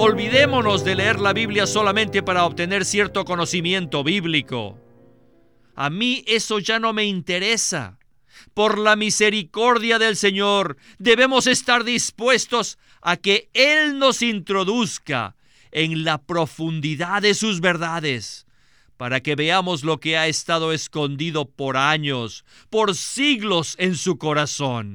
Olvidémonos 0.00 0.84
de 0.84 0.94
leer 0.94 1.18
la 1.18 1.32
Biblia 1.32 1.66
solamente 1.66 2.22
para 2.22 2.44
obtener 2.44 2.84
cierto 2.84 3.24
conocimiento 3.24 4.04
bíblico. 4.04 4.78
A 5.74 5.90
mí 5.90 6.22
eso 6.28 6.60
ya 6.60 6.78
no 6.78 6.92
me 6.92 7.04
interesa. 7.04 7.98
Por 8.54 8.78
la 8.78 8.94
misericordia 8.94 9.98
del 9.98 10.14
Señor 10.14 10.76
debemos 11.00 11.48
estar 11.48 11.82
dispuestos 11.82 12.78
a 13.02 13.16
que 13.16 13.50
Él 13.54 13.98
nos 13.98 14.22
introduzca 14.22 15.34
en 15.72 16.04
la 16.04 16.18
profundidad 16.18 17.20
de 17.20 17.34
sus 17.34 17.60
verdades, 17.60 18.46
para 18.98 19.18
que 19.18 19.34
veamos 19.34 19.82
lo 19.82 19.98
que 19.98 20.16
ha 20.16 20.28
estado 20.28 20.72
escondido 20.72 21.50
por 21.50 21.76
años, 21.76 22.44
por 22.70 22.94
siglos 22.94 23.74
en 23.80 23.96
su 23.96 24.16
corazón. 24.16 24.94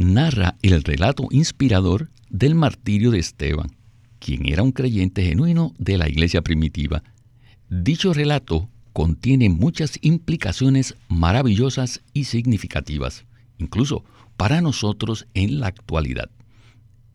narra 0.00 0.56
el 0.62 0.82
relato 0.82 1.28
inspirador 1.30 2.10
del 2.30 2.54
martirio 2.54 3.10
de 3.10 3.18
Esteban, 3.18 3.76
quien 4.18 4.48
era 4.48 4.62
un 4.62 4.72
creyente 4.72 5.22
genuino 5.22 5.74
de 5.78 5.98
la 5.98 6.08
iglesia 6.08 6.42
primitiva. 6.42 7.02
Dicho 7.68 8.14
relato 8.14 8.70
contiene 8.92 9.50
muchas 9.50 9.98
implicaciones 10.00 10.96
maravillosas 11.08 12.02
y 12.12 12.24
significativas, 12.24 13.26
incluso 13.58 14.04
para 14.36 14.62
nosotros 14.62 15.26
en 15.34 15.60
la 15.60 15.66
actualidad. 15.66 16.30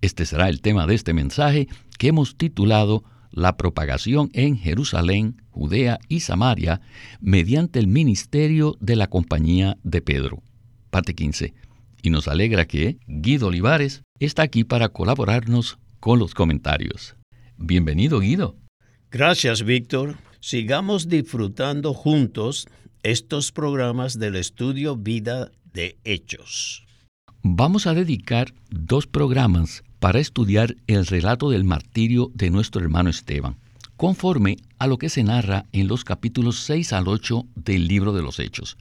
Este 0.01 0.25
será 0.25 0.47
el 0.47 0.61
tema 0.61 0.85
de 0.85 0.93
este 0.93 1.13
mensaje 1.13 1.67
que 1.97 2.09
hemos 2.09 2.37
titulado 2.37 3.03
La 3.31 3.57
propagación 3.57 4.29
en 4.33 4.57
Jerusalén, 4.57 5.41
Judea 5.49 5.99
y 6.07 6.19
Samaria 6.19 6.81
mediante 7.19 7.79
el 7.79 7.87
ministerio 7.87 8.77
de 8.79 8.95
la 8.95 9.07
compañía 9.07 9.77
de 9.83 10.01
Pedro. 10.01 10.43
Parte 10.91 11.15
15. 11.15 11.64
Y 12.05 12.11
nos 12.11 12.27
alegra 12.27 12.67
que 12.67 12.99
Guido 13.07 13.47
Olivares 13.47 14.03
está 14.19 14.43
aquí 14.43 14.63
para 14.63 14.89
colaborarnos 14.89 15.79
con 15.99 16.19
los 16.19 16.35
comentarios. 16.35 17.15
Bienvenido, 17.57 18.19
Guido. 18.19 18.55
Gracias, 19.09 19.63
Víctor. 19.63 20.15
Sigamos 20.39 21.09
disfrutando 21.09 21.95
juntos 21.95 22.67
estos 23.01 23.51
programas 23.51 24.19
del 24.19 24.35
estudio 24.35 24.95
Vida 24.95 25.49
de 25.73 25.97
Hechos. 26.03 26.85
Vamos 27.41 27.87
a 27.87 27.95
dedicar 27.95 28.53
dos 28.69 29.07
programas 29.07 29.83
para 29.97 30.19
estudiar 30.19 30.75
el 30.85 31.07
relato 31.07 31.49
del 31.49 31.63
martirio 31.63 32.29
de 32.35 32.51
nuestro 32.51 32.83
hermano 32.83 33.09
Esteban, 33.09 33.57
conforme 33.97 34.57
a 34.77 34.85
lo 34.85 34.99
que 34.99 35.09
se 35.09 35.23
narra 35.23 35.65
en 35.71 35.87
los 35.87 36.03
capítulos 36.03 36.59
6 36.65 36.93
al 36.93 37.07
8 37.07 37.47
del 37.55 37.87
libro 37.87 38.13
de 38.13 38.21
los 38.21 38.37
Hechos. 38.37 38.77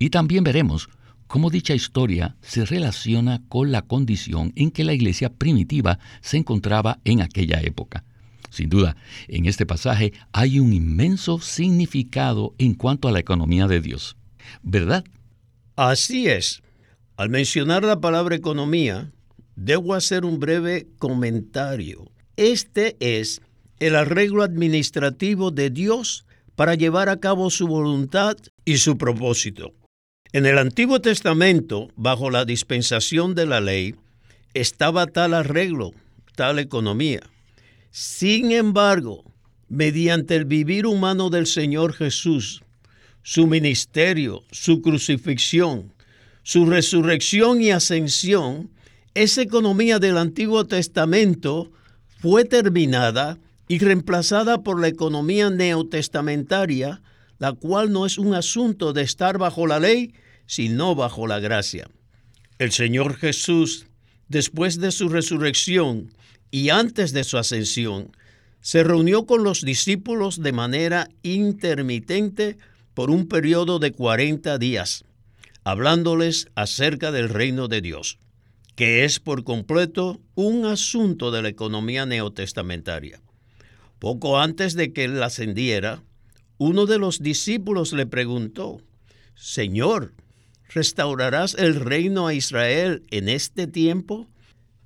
Y 0.00 0.10
también 0.10 0.42
veremos 0.42 0.88
cómo 1.34 1.50
dicha 1.50 1.74
historia 1.74 2.36
se 2.42 2.64
relaciona 2.64 3.42
con 3.48 3.72
la 3.72 3.82
condición 3.82 4.52
en 4.54 4.70
que 4.70 4.84
la 4.84 4.92
iglesia 4.92 5.30
primitiva 5.30 5.98
se 6.20 6.36
encontraba 6.36 7.00
en 7.02 7.22
aquella 7.22 7.60
época. 7.60 8.04
Sin 8.50 8.68
duda, 8.70 8.96
en 9.26 9.46
este 9.46 9.66
pasaje 9.66 10.12
hay 10.30 10.60
un 10.60 10.72
inmenso 10.72 11.40
significado 11.40 12.54
en 12.58 12.74
cuanto 12.74 13.08
a 13.08 13.10
la 13.10 13.18
economía 13.18 13.66
de 13.66 13.80
Dios. 13.80 14.16
¿Verdad? 14.62 15.02
Así 15.74 16.28
es. 16.28 16.62
Al 17.16 17.30
mencionar 17.30 17.82
la 17.82 18.00
palabra 18.00 18.36
economía, 18.36 19.10
debo 19.56 19.94
hacer 19.94 20.24
un 20.24 20.38
breve 20.38 20.86
comentario. 21.00 22.12
Este 22.36 22.96
es 23.00 23.42
el 23.80 23.96
arreglo 23.96 24.44
administrativo 24.44 25.50
de 25.50 25.70
Dios 25.70 26.26
para 26.54 26.76
llevar 26.76 27.08
a 27.08 27.18
cabo 27.18 27.50
su 27.50 27.66
voluntad 27.66 28.36
y 28.64 28.76
su 28.76 28.96
propósito. 28.96 29.74
En 30.34 30.46
el 30.46 30.58
Antiguo 30.58 31.00
Testamento, 31.00 31.92
bajo 31.94 32.28
la 32.28 32.44
dispensación 32.44 33.36
de 33.36 33.46
la 33.46 33.60
ley, 33.60 33.94
estaba 34.52 35.06
tal 35.06 35.32
arreglo, 35.32 35.92
tal 36.34 36.58
economía. 36.58 37.20
Sin 37.92 38.50
embargo, 38.50 39.22
mediante 39.68 40.34
el 40.34 40.44
vivir 40.44 40.86
humano 40.86 41.30
del 41.30 41.46
Señor 41.46 41.92
Jesús, 41.92 42.64
su 43.22 43.46
ministerio, 43.46 44.42
su 44.50 44.82
crucifixión, 44.82 45.92
su 46.42 46.66
resurrección 46.66 47.62
y 47.62 47.70
ascensión, 47.70 48.70
esa 49.14 49.40
economía 49.40 50.00
del 50.00 50.18
Antiguo 50.18 50.66
Testamento 50.66 51.70
fue 52.18 52.44
terminada 52.44 53.38
y 53.68 53.78
reemplazada 53.78 54.64
por 54.64 54.80
la 54.80 54.88
economía 54.88 55.48
neotestamentaria, 55.50 57.02
la 57.38 57.52
cual 57.52 57.92
no 57.92 58.04
es 58.04 58.18
un 58.18 58.34
asunto 58.34 58.92
de 58.92 59.02
estar 59.02 59.38
bajo 59.38 59.68
la 59.68 59.78
ley, 59.78 60.12
sino 60.46 60.94
bajo 60.94 61.26
la 61.26 61.40
gracia. 61.40 61.88
El 62.58 62.72
Señor 62.72 63.16
Jesús, 63.16 63.86
después 64.28 64.78
de 64.78 64.92
su 64.92 65.08
resurrección 65.08 66.12
y 66.50 66.70
antes 66.70 67.12
de 67.12 67.24
su 67.24 67.38
ascensión, 67.38 68.16
se 68.60 68.84
reunió 68.84 69.26
con 69.26 69.44
los 69.44 69.62
discípulos 69.62 70.42
de 70.42 70.52
manera 70.52 71.08
intermitente 71.22 72.56
por 72.94 73.10
un 73.10 73.28
periodo 73.28 73.78
de 73.78 73.92
40 73.92 74.58
días 74.58 75.04
hablándoles 75.64 76.48
acerca 76.54 77.10
del 77.10 77.30
reino 77.30 77.68
de 77.68 77.80
Dios, 77.80 78.18
que 78.76 79.04
es 79.04 79.18
por 79.18 79.44
completo 79.44 80.20
un 80.34 80.66
asunto 80.66 81.30
de 81.30 81.42
la 81.42 81.48
economía 81.48 82.06
neotestamentaria. 82.06 83.20
Poco 83.98 84.38
antes 84.38 84.74
de 84.74 84.92
que 84.92 85.04
él 85.04 85.22
ascendiera, 85.22 86.02
uno 86.58 86.86
de 86.86 86.98
los 86.98 87.20
discípulos 87.20 87.92
le 87.94 88.06
preguntó, 88.06 88.80
Señor, 89.34 90.12
¿restaurarás 90.74 91.54
el 91.54 91.76
reino 91.76 92.26
a 92.26 92.34
Israel 92.34 93.04
en 93.10 93.28
este 93.28 93.66
tiempo? 93.66 94.28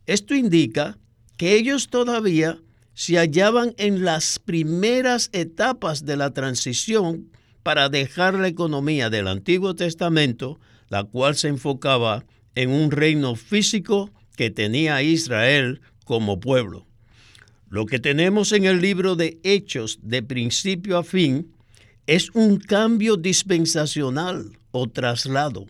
Esto 0.06 0.34
indica 0.34 0.98
que 1.36 1.54
ellos 1.56 1.88
todavía 1.88 2.60
se 2.94 3.16
hallaban 3.16 3.74
en 3.78 4.04
las 4.04 4.38
primeras 4.38 5.30
etapas 5.32 6.04
de 6.04 6.16
la 6.16 6.32
transición 6.32 7.30
para 7.62 7.88
dejar 7.88 8.34
la 8.34 8.48
economía 8.48 9.08
del 9.08 9.28
Antiguo 9.28 9.74
Testamento, 9.74 10.58
la 10.88 11.04
cual 11.04 11.36
se 11.36 11.48
enfocaba 11.48 12.24
en 12.54 12.70
un 12.70 12.90
reino 12.90 13.34
físico 13.36 14.10
que 14.36 14.50
tenía 14.50 15.02
Israel 15.02 15.80
como 16.04 16.40
pueblo. 16.40 16.86
Lo 17.68 17.86
que 17.86 17.98
tenemos 17.98 18.52
en 18.52 18.64
el 18.64 18.80
libro 18.80 19.16
de 19.16 19.38
Hechos 19.42 20.00
de 20.02 20.22
principio 20.22 20.98
a 20.98 21.04
fin 21.04 21.54
es 22.06 22.30
un 22.30 22.58
cambio 22.58 23.16
dispensacional 23.16 24.58
o 24.70 24.88
traslado. 24.88 25.66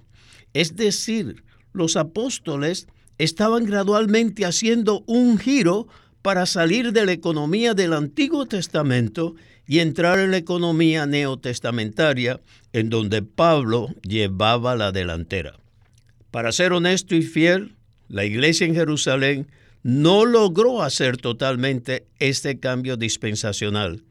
Es 0.55 0.77
decir, 0.77 1.45
los 1.73 1.97
apóstoles 1.97 2.87
estaban 3.19 3.65
gradualmente 3.65 4.45
haciendo 4.45 5.05
un 5.07 5.39
giro 5.39 5.89
para 6.23 6.47
salir 6.47 6.93
de 6.93 7.07
la 7.07 7.13
economía 7.13 7.75
del 7.75 7.93
Antiguo 7.93 8.47
Testamento 8.47 9.35
y 9.67 9.81
entrar 9.81 10.19
en 10.19 10.31
la 10.31 10.39
economía 10.39 11.07
neotestamentaria 11.07 12.41
en 12.73 12.91
donde 12.91 13.23
Pablo 13.23 13.89
llevaba 14.03 14.75
la 14.77 14.93
delantera. 14.93 15.59
Para 16.31 16.53
ser 16.53 16.73
honesto 16.73 17.15
y 17.15 17.23
fiel, 17.23 17.77
la 18.09 18.25
iglesia 18.25 18.67
en 18.67 18.75
Jerusalén 18.75 19.49
no 19.83 20.25
logró 20.25 20.83
hacer 20.83 21.19
totalmente 21.19 22.07
este 22.19 22.59
cambio 22.59 22.97
dispensacional 22.97 24.05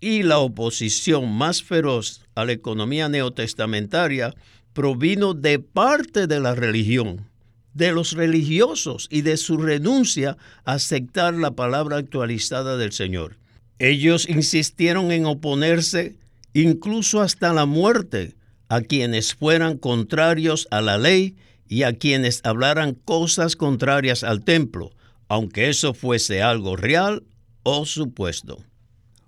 y 0.00 0.22
la 0.22 0.38
oposición 0.38 1.32
más 1.32 1.62
feroz 1.62 2.22
a 2.34 2.44
la 2.44 2.52
economía 2.52 3.08
neotestamentaria 3.08 4.34
provino 4.78 5.34
de 5.34 5.58
parte 5.58 6.28
de 6.28 6.38
la 6.38 6.54
religión, 6.54 7.28
de 7.74 7.90
los 7.90 8.12
religiosos 8.12 9.08
y 9.10 9.22
de 9.22 9.36
su 9.36 9.56
renuncia 9.56 10.36
a 10.64 10.74
aceptar 10.74 11.34
la 11.34 11.50
palabra 11.50 11.96
actualizada 11.96 12.76
del 12.76 12.92
Señor. 12.92 13.38
Ellos 13.80 14.28
insistieron 14.28 15.10
en 15.10 15.26
oponerse 15.26 16.16
incluso 16.54 17.22
hasta 17.22 17.52
la 17.52 17.66
muerte 17.66 18.36
a 18.68 18.80
quienes 18.80 19.34
fueran 19.34 19.78
contrarios 19.78 20.68
a 20.70 20.80
la 20.80 20.96
ley 20.96 21.34
y 21.66 21.82
a 21.82 21.94
quienes 21.94 22.40
hablaran 22.44 22.94
cosas 22.94 23.56
contrarias 23.56 24.22
al 24.22 24.44
templo, 24.44 24.92
aunque 25.26 25.70
eso 25.70 25.92
fuese 25.92 26.40
algo 26.40 26.76
real 26.76 27.24
o 27.64 27.84
supuesto. 27.84 28.58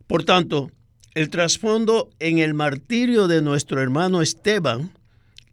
Por 0.06 0.22
tanto, 0.22 0.70
el 1.14 1.28
trasfondo 1.28 2.08
en 2.20 2.38
el 2.38 2.54
martirio 2.54 3.26
de 3.26 3.42
nuestro 3.42 3.80
hermano 3.80 4.22
Esteban 4.22 4.92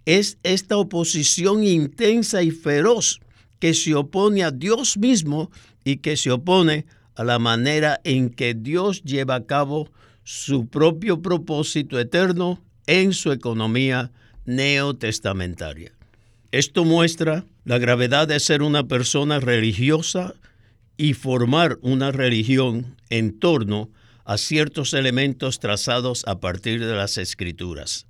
es 0.07 0.37
esta 0.43 0.77
oposición 0.77 1.65
intensa 1.65 2.41
y 2.41 2.51
feroz 2.51 3.19
que 3.59 3.73
se 3.73 3.93
opone 3.93 4.41
a 4.41 4.51
Dios 4.51 4.95
mismo 4.97 5.51
y 5.83 5.97
que 5.97 6.15
se 6.15 6.31
opone 6.31 6.85
a 7.15 7.25
la 7.25 7.39
manera 7.39 7.99
en 8.05 8.29
que 8.29 8.53
Dios 8.53 9.03
lleva 9.03 9.35
a 9.35 9.45
cabo 9.45 9.91
su 10.23 10.67
propio 10.67 11.21
propósito 11.21 11.99
eterno 11.99 12.63
en 12.85 13.11
su 13.11 13.33
economía 13.33 14.13
neotestamentaria. 14.45 15.91
Esto 16.53 16.85
muestra 16.85 17.43
la 17.65 17.77
gravedad 17.77 18.29
de 18.29 18.39
ser 18.39 18.61
una 18.61 18.87
persona 18.87 19.41
religiosa 19.41 20.35
y 20.95 21.15
formar 21.15 21.79
una 21.81 22.13
religión 22.13 22.95
en 23.09 23.37
torno 23.37 23.89
a 24.23 24.37
ciertos 24.37 24.93
elementos 24.93 25.59
trazados 25.59 26.23
a 26.27 26.39
partir 26.39 26.85
de 26.85 26.95
las 26.95 27.17
escrituras. 27.17 28.07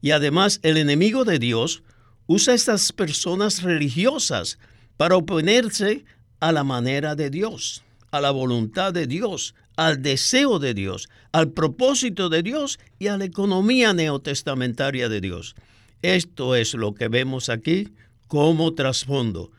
Y 0.00 0.12
además 0.12 0.60
el 0.62 0.76
enemigo 0.76 1.24
de 1.24 1.38
Dios 1.38 1.82
usa 2.26 2.54
estas 2.54 2.92
personas 2.92 3.62
religiosas 3.62 4.58
para 4.96 5.16
oponerse 5.16 6.04
a 6.40 6.52
la 6.52 6.64
manera 6.64 7.16
de 7.16 7.30
Dios, 7.30 7.82
a 8.10 8.20
la 8.20 8.30
voluntad 8.30 8.92
de 8.92 9.06
Dios, 9.06 9.54
al 9.76 10.02
deseo 10.02 10.58
de 10.58 10.74
Dios, 10.74 11.08
al 11.32 11.50
propósito 11.52 12.28
de 12.28 12.42
Dios 12.42 12.78
y 12.98 13.06
a 13.06 13.16
la 13.16 13.24
economía 13.24 13.92
neotestamentaria 13.92 15.08
de 15.08 15.20
Dios. 15.20 15.54
Esto 16.02 16.54
es 16.54 16.74
lo 16.74 16.94
que 16.94 17.08
vemos 17.08 17.48
aquí 17.48 17.88
como 18.26 18.74
trasfondo. 18.74 19.50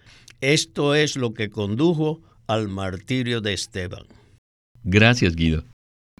Esto 0.41 0.95
es 0.95 1.15
lo 1.15 1.33
que 1.33 1.49
condujo 1.49 2.21
al 2.47 2.69
martirio 2.69 3.41
de 3.41 3.53
Esteban. 3.53 4.05
Gracias, 4.83 5.35
Guido. 5.35 5.63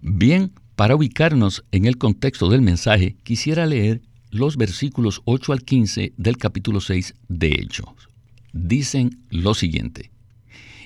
Bien, 0.01 0.51
para 0.75 0.95
ubicarnos 0.95 1.63
en 1.71 1.85
el 1.85 1.97
contexto 1.97 2.49
del 2.49 2.61
mensaje, 2.61 3.15
quisiera 3.23 3.65
leer 3.65 4.01
los 4.31 4.57
versículos 4.57 5.21
8 5.25 5.53
al 5.53 5.63
15 5.63 6.13
del 6.17 6.37
capítulo 6.37 6.81
6 6.81 7.15
de 7.27 7.49
Hechos. 7.49 7.89
Dicen 8.53 9.25
lo 9.29 9.53
siguiente. 9.53 10.11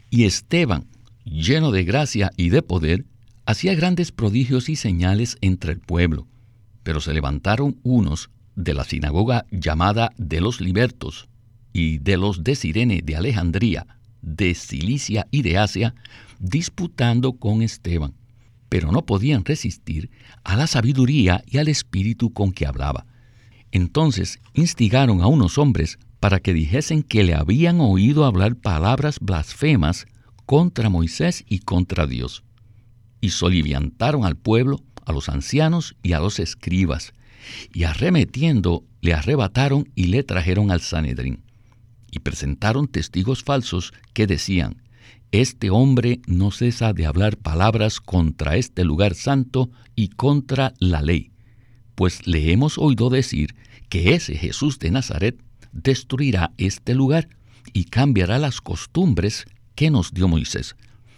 Y 0.10 0.25
Esteban, 0.25 0.86
lleno 1.25 1.72
de 1.72 1.84
gracia 1.84 2.31
y 2.38 2.50
de 2.50 2.62
poder, 2.62 3.06
hacía 3.45 3.75
grandes 3.75 4.12
prodigios 4.12 4.69
y 4.69 4.75
señales 4.75 5.38
entre 5.42 5.74
el 5.74 5.80
pueblo. 5.80 6.28
Pero 6.84 7.01
se 7.01 7.13
levantaron 7.13 7.80
unos 7.84 8.30
de 8.56 8.74
la 8.74 8.84
sinagoga 8.84 9.46
llamada 9.51 10.12
de 10.18 10.42
los 10.42 10.62
libertos 10.62 11.28
y 11.74 11.98
de 11.98 12.18
los 12.18 12.44
de 12.44 12.56
Sirene 12.56 13.01
de 13.04 13.16
Alejandría, 13.16 13.88
de 14.22 14.54
Cilicia 14.54 15.28
y 15.31 15.42
de 15.42 15.57
Asia, 15.57 15.96
disputando 16.39 17.34
con 17.34 17.62
Esteban, 17.62 18.13
pero 18.69 18.92
no 18.92 19.06
podían 19.06 19.44
resistir 19.44 20.12
a 20.44 20.56
la 20.56 20.68
sabiduría 20.68 21.44
y 21.48 21.57
al 21.57 21.68
espíritu 21.68 22.31
con 22.31 22.51
que 22.51 22.66
hablaba. 22.66 23.06
Entonces 23.74 24.40
instigaron 24.54 25.24
a 25.24 25.28
unos 25.28 25.58
hombres 25.58 25.98
para 26.20 26.40
que 26.40 26.54
dijesen 26.54 27.02
que 27.02 27.24
le 27.24 27.34
habían 27.34 27.81
oído 27.81 28.24
hablar 28.24 28.56
palabras 28.56 29.18
blasfemas 29.20 30.06
contra 30.46 30.90
Moisés 30.90 31.44
y 31.50 31.58
contra 31.58 32.06
Dios. 32.06 32.44
Y 33.20 33.31
soliviantaron 33.31 34.25
al 34.25 34.38
pueblo, 34.38 34.80
a 35.06 35.12
los 35.12 35.28
ancianos 35.28 35.96
y 36.04 36.14
a 36.14 36.20
los 36.20 36.40
escribas, 36.40 37.14
y 37.74 37.86
arremetiendo 37.86 38.84
le 39.02 39.16
arrebataron 39.16 39.90
y 39.96 40.06
le 40.06 40.22
trajeron 40.22 40.70
al 40.70 40.81
Sanedrín. 40.81 41.44
Y 42.12 42.20
presentaron 42.20 42.88
testigos 42.88 43.44
falsos 43.44 43.92
que 44.14 44.28
decían, 44.28 44.84
Este 45.31 45.72
hombre 45.72 46.22
no 46.28 46.52
cesa 46.52 46.94
de 46.94 47.08
hablar 47.08 47.38
palabras 47.38 48.00
contra 48.00 48.56
este 48.56 48.84
lugar 48.84 49.16
santo 49.16 49.72
y 49.96 50.10
contra 50.10 50.75
la 50.78 51.02
ley, 51.02 51.32
pues 51.95 52.25
le 52.28 52.51
hemos 52.51 52.78
oído 52.78 53.10
decir 53.10 53.56
que 53.90 54.16
ese 54.16 54.36
Jesús 54.36 54.80
de 54.80 54.92
Nazaret 54.92 55.40
destruirá 55.72 56.51
este 56.57 56.94
lugar 56.94 57.30
y 57.74 57.86
cambiará 57.86 58.40
las 58.40 58.62
costumbres 58.62 59.45
que 59.75 59.90
nos 59.90 60.13
dio 60.13 60.28
Moisés. 60.28 60.75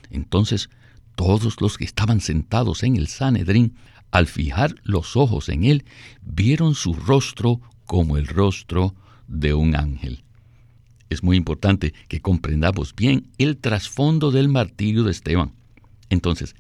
Entonces 0.10 0.70
todos 1.16 1.62
los 1.62 1.78
que 1.78 1.86
estaban 1.86 2.20
sentados 2.20 2.84
en 2.84 2.98
el 2.98 3.08
Sanedrín, 3.08 3.76
al 4.12 4.28
fijar 4.28 4.76
los 4.84 5.16
ojos 5.16 5.50
en 5.50 5.64
él, 5.64 5.86
vieron 6.22 6.76
su 6.76 6.94
rostro 6.94 7.62
como 7.86 8.18
el 8.18 8.28
rostro 8.28 8.96
de 9.28 9.54
un 9.54 9.76
ángel. 9.76 10.24
Es 11.10 11.24
muy 11.24 11.38
importante 11.38 11.94
que 12.08 12.22
comprendamos 12.22 12.96
bien 12.96 13.28
el 13.38 13.58
trasfondo 13.58 14.32
del 14.32 14.50
martirio 14.50 15.04
de 15.04 15.12
Esteban. 15.12 15.54
Entonces, 16.10 16.56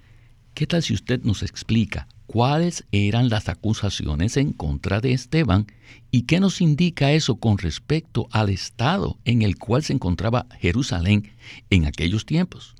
¿qué 0.53 0.67
tal 0.67 0.83
si 0.83 0.93
usted 0.93 1.21
nos 1.23 1.43
explica 1.43 2.07
cuáles 2.27 2.85
eran 2.91 3.29
las 3.29 3.49
acusaciones 3.49 4.37
en 4.37 4.53
contra 4.53 5.01
de 5.01 5.13
Esteban 5.13 5.67
y 6.11 6.23
qué 6.23 6.39
nos 6.39 6.61
indica 6.61 7.11
eso 7.11 7.37
con 7.37 7.57
respecto 7.57 8.27
al 8.31 8.49
estado 8.49 9.17
en 9.25 9.41
el 9.41 9.57
cual 9.57 9.83
se 9.83 9.93
encontraba 9.93 10.47
Jerusalén 10.59 11.31
en 11.69 11.85
aquellos 11.85 12.25
tiempos. 12.25 12.75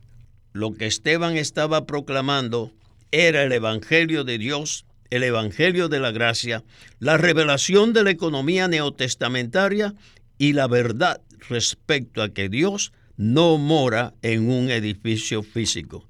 Lo 0.54 0.74
que 0.74 0.86
Esteban 0.86 1.36
estaba 1.38 1.86
proclamando 1.86 2.72
era 3.12 3.44
el 3.44 3.52
Evangelio 3.52 4.24
de 4.24 4.38
Dios, 4.38 4.86
el 5.10 5.24
Evangelio 5.24 5.90
de 5.90 6.00
la 6.00 6.12
gracia, 6.12 6.64
la 7.00 7.18
revelación 7.18 7.94
de 7.94 8.04
la 8.04 8.12
economía 8.12 8.68
neotestamentaria 8.68 9.94
y 10.38 10.54
la 10.54 10.68
verdad 10.68 11.22
respecto 11.50 12.22
a 12.22 12.30
que 12.30 12.50
Dios 12.50 12.92
no 13.18 13.58
mora 13.58 14.14
en 14.22 14.50
un 14.50 14.70
edificio 14.70 15.44
físico. 15.44 16.08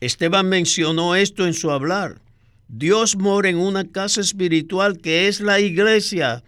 Esteban 0.00 0.48
mencionó 0.48 1.14
esto 1.14 1.46
en 1.46 1.54
su 1.54 1.70
hablar. 1.70 2.20
Dios 2.68 3.16
mora 3.16 3.50
en 3.50 3.56
una 3.56 3.84
casa 3.84 4.20
espiritual 4.20 4.98
que 4.98 5.28
es 5.28 5.40
la 5.40 5.60
iglesia. 5.60 6.42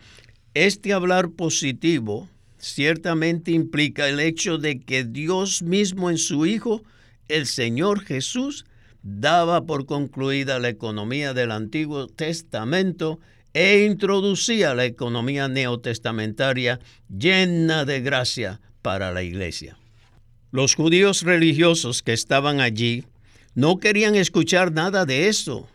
Este 0.55 0.93
hablar 0.93 1.31
positivo 1.31 2.29
ciertamente 2.59 3.51
implica 3.51 4.09
el 4.09 4.21
hecho 4.21 4.59
de 4.59 4.81
que 4.81 5.05
Dios 5.05 5.63
mismo 5.63 6.11
en 6.11 6.19
su 6.19 6.47
Hijo, 6.47 6.83
el 7.29 7.47
Señor 7.47 8.01
Jesús, 8.01 8.65
daba 9.03 9.67
por 9.67 9.87
concluida 9.87 10.59
la 10.59 10.71
economía 10.71 11.35
del 11.35 11.53
Antiguo 11.53 12.07
Testamento 12.07 13.21
e 13.53 13.85
introducía 13.85 14.75
la 14.75 14.85
economía 14.85 15.49
neotestamentaria 15.49 16.81
llena 17.09 17.85
de 17.85 18.01
gracia 18.01 18.61
para 18.83 19.13
la 19.13 19.23
iglesia. 19.23 19.79
Los 20.51 20.75
judíos 20.75 21.23
religiosos 21.23 22.03
que 22.03 22.15
estaban 22.15 22.61
allí 22.61 23.05
no 23.55 23.79
querían 23.79 24.15
escuchar 24.15 24.73
nada 24.73 25.05
de 25.05 25.29
eso 25.29 25.69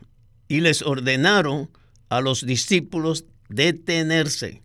y 0.51 0.59
les 0.59 0.81
ordenaron 0.81 1.69
a 2.09 2.19
los 2.19 2.45
discípulos 2.45 3.24
detenerse. 3.48 4.63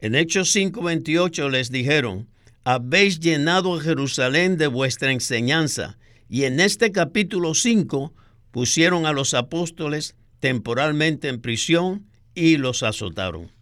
En 0.00 0.14
Hechos 0.14 0.56
5:28 0.56 1.50
les 1.50 1.70
dijeron, 1.70 2.30
habéis 2.64 3.20
llenado 3.20 3.74
a 3.74 3.80
Jerusalén 3.82 4.56
de 4.56 4.68
vuestra 4.68 5.12
enseñanza. 5.12 5.98
Y 6.30 6.44
en 6.44 6.60
este 6.60 6.92
capítulo 6.92 7.52
5 7.52 8.14
pusieron 8.52 9.04
a 9.04 9.12
los 9.12 9.34
apóstoles 9.34 10.16
temporalmente 10.40 11.28
en 11.28 11.42
prisión 11.42 12.06
y 12.34 12.56
los 12.56 12.82
azotaron. 12.82 13.52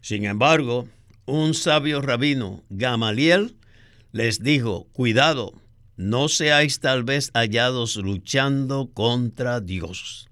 Sin 0.00 0.24
embargo, 0.24 0.88
un 1.26 1.54
sabio 1.54 2.00
rabino, 2.00 2.62
Gamaliel, 2.70 3.56
les 4.12 4.40
dijo, 4.40 4.86
cuidado, 4.92 5.52
no 5.96 6.28
seáis 6.28 6.78
tal 6.78 7.02
vez 7.02 7.32
hallados 7.34 7.96
luchando 7.96 8.92
contra 8.94 9.60
Dios. 9.60 10.28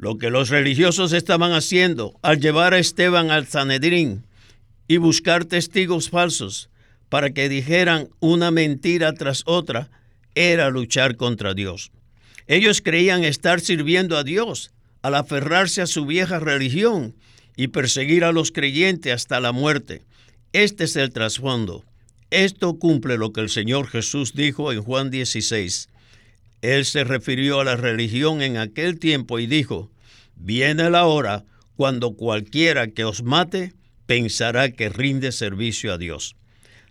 Lo 0.00 0.16
que 0.16 0.30
los 0.30 0.48
religiosos 0.48 1.12
estaban 1.12 1.52
haciendo 1.52 2.18
al 2.22 2.40
llevar 2.40 2.72
a 2.72 2.78
Esteban 2.78 3.30
al 3.30 3.46
Sanedrín 3.46 4.24
y 4.88 4.96
buscar 4.96 5.44
testigos 5.44 6.08
falsos 6.08 6.70
para 7.10 7.34
que 7.34 7.50
dijeran 7.50 8.08
una 8.18 8.50
mentira 8.50 9.12
tras 9.12 9.42
otra 9.44 9.90
era 10.34 10.70
luchar 10.70 11.16
contra 11.16 11.52
Dios. 11.52 11.92
Ellos 12.46 12.80
creían 12.80 13.24
estar 13.24 13.60
sirviendo 13.60 14.16
a 14.16 14.24
Dios 14.24 14.70
al 15.02 15.16
aferrarse 15.16 15.82
a 15.82 15.86
su 15.86 16.06
vieja 16.06 16.38
religión 16.38 17.14
y 17.54 17.68
perseguir 17.68 18.24
a 18.24 18.32
los 18.32 18.52
creyentes 18.52 19.12
hasta 19.12 19.38
la 19.38 19.52
muerte. 19.52 20.00
Este 20.54 20.84
es 20.84 20.96
el 20.96 21.10
trasfondo. 21.10 21.84
Esto 22.30 22.78
cumple 22.78 23.18
lo 23.18 23.34
que 23.34 23.42
el 23.42 23.50
Señor 23.50 23.86
Jesús 23.86 24.32
dijo 24.32 24.72
en 24.72 24.82
Juan 24.82 25.10
16. 25.10 25.90
Él 26.62 26.84
se 26.84 27.04
refirió 27.04 27.60
a 27.60 27.64
la 27.64 27.76
religión 27.76 28.42
en 28.42 28.56
aquel 28.56 28.98
tiempo 28.98 29.38
y 29.38 29.46
dijo, 29.46 29.90
viene 30.36 30.90
la 30.90 31.06
hora 31.06 31.44
cuando 31.76 32.12
cualquiera 32.12 32.88
que 32.88 33.04
os 33.04 33.22
mate 33.22 33.72
pensará 34.06 34.70
que 34.70 34.88
rinde 34.88 35.32
servicio 35.32 35.92
a 35.92 35.98
Dios. 35.98 36.36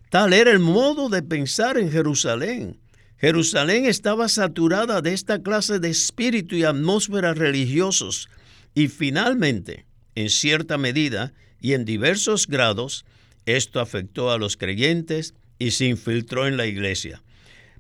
Tal 0.09 0.33
era 0.33 0.51
el 0.51 0.59
modo 0.59 1.09
de 1.09 1.21
pensar 1.21 1.77
en 1.77 1.91
Jerusalén. 1.91 2.79
Jerusalén 3.17 3.85
estaba 3.85 4.29
saturada 4.29 5.01
de 5.01 5.13
esta 5.13 5.43
clase 5.43 5.79
de 5.79 5.89
espíritu 5.89 6.55
y 6.55 6.63
atmósfera 6.63 7.33
religiosos 7.33 8.29
y 8.73 8.87
finalmente, 8.87 9.85
en 10.15 10.29
cierta 10.29 10.77
medida 10.77 11.33
y 11.59 11.73
en 11.73 11.85
diversos 11.85 12.47
grados, 12.47 13.05
esto 13.45 13.79
afectó 13.79 14.31
a 14.31 14.37
los 14.37 14.57
creyentes 14.57 15.35
y 15.59 15.71
se 15.71 15.85
infiltró 15.85 16.47
en 16.47 16.57
la 16.57 16.65
iglesia. 16.65 17.21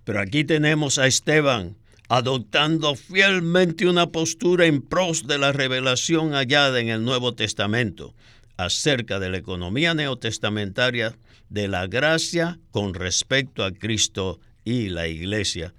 Pero 0.03 0.19
aquí 0.19 0.43
tenemos 0.43 0.99
a 0.99 1.07
Esteban 1.07 1.77
adoptando 2.09 2.95
fielmente 2.95 3.87
una 3.87 4.07
postura 4.07 4.65
en 4.65 4.81
pros 4.81 5.27
de 5.27 5.37
la 5.37 5.51
revelación 5.51 6.31
hallada 6.33 6.79
en 6.79 6.89
el 6.89 7.05
Nuevo 7.05 7.33
Testamento. 7.35 8.13
acerca 8.57 9.19
de 9.19 9.29
la 9.29 9.37
economía 9.37 9.93
neotestamentaria 9.93 11.15
de 11.47 11.69
la 11.69 11.87
gracia 11.87 12.59
con 12.71 12.93
respecto 12.93 13.63
a 13.63 13.71
Cristo 13.71 14.41
y 14.65 14.89
la 14.89 15.07
iglesia. 15.07 15.73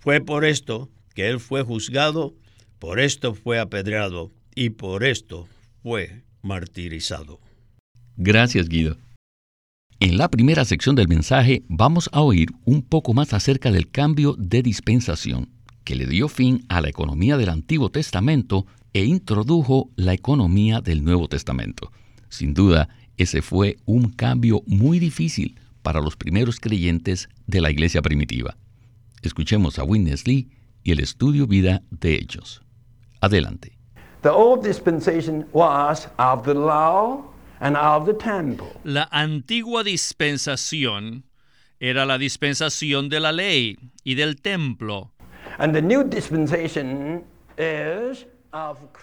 Fue 0.00 0.22
por 0.22 0.46
esto 0.46 0.88
que 1.14 1.28
él 1.28 1.40
fue 1.40 1.62
juzgado, 1.62 2.32
por 2.78 3.00
esto 3.00 3.34
fue 3.34 3.58
apedreado 3.58 4.32
y 4.54 4.70
por 4.70 5.04
esto 5.04 5.46
fue 5.82 6.22
martirizado. 6.40 7.38
Gracias, 8.16 8.66
Guido. 8.70 8.96
En 10.00 10.16
la 10.16 10.30
primera 10.30 10.64
sección 10.64 10.96
del 10.96 11.08
mensaje 11.08 11.62
vamos 11.68 12.08
a 12.12 12.22
oír 12.22 12.48
un 12.64 12.80
poco 12.80 13.12
más 13.12 13.34
acerca 13.34 13.70
del 13.70 13.90
cambio 13.90 14.36
de 14.38 14.62
dispensación 14.62 15.50
que 15.84 15.94
le 15.94 16.06
dio 16.06 16.28
fin 16.28 16.64
a 16.68 16.80
la 16.80 16.88
economía 16.88 17.36
del 17.36 17.48
Antiguo 17.48 17.90
Testamento 17.90 18.66
e 18.92 19.04
introdujo 19.04 19.90
la 19.96 20.12
economía 20.12 20.80
del 20.80 21.04
Nuevo 21.04 21.28
Testamento. 21.28 21.92
Sin 22.28 22.54
duda, 22.54 22.88
ese 23.16 23.42
fue 23.42 23.76
un 23.84 24.10
cambio 24.10 24.62
muy 24.66 24.98
difícil 24.98 25.58
para 25.82 26.00
los 26.00 26.16
primeros 26.16 26.60
creyentes 26.60 27.28
de 27.46 27.60
la 27.60 27.70
iglesia 27.70 28.02
primitiva. 28.02 28.56
Escuchemos 29.22 29.78
a 29.78 29.84
Witness 29.84 30.26
Lee 30.26 30.50
y 30.82 30.92
el 30.92 31.00
estudio 31.00 31.46
vida 31.46 31.82
de 31.90 32.14
ellos. 32.14 32.62
Adelante. 33.20 33.78
La 38.84 39.08
antigua 39.10 39.84
dispensación 39.84 41.24
era 41.78 42.06
la 42.06 42.18
dispensación 42.18 43.08
de 43.08 43.20
la 43.20 43.32
ley 43.32 43.76
y 44.04 44.14
del 44.14 44.40
templo. 44.40 45.11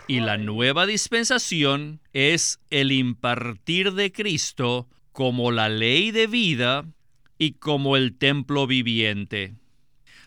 Y 0.08 0.20
la 0.20 0.38
nueva 0.38 0.86
dispensación 0.86 2.00
es 2.14 2.60
el 2.70 2.92
impartir 2.92 3.94
de 3.94 4.12
Cristo 4.12 4.88
como 5.12 5.52
la 5.52 5.70
ley 5.70 6.12
de 6.12 6.28
vida 6.28 6.86
y 7.38 7.54
como 7.54 7.98
el 7.98 8.18
templo 8.18 8.68
viviente. 8.68 9.56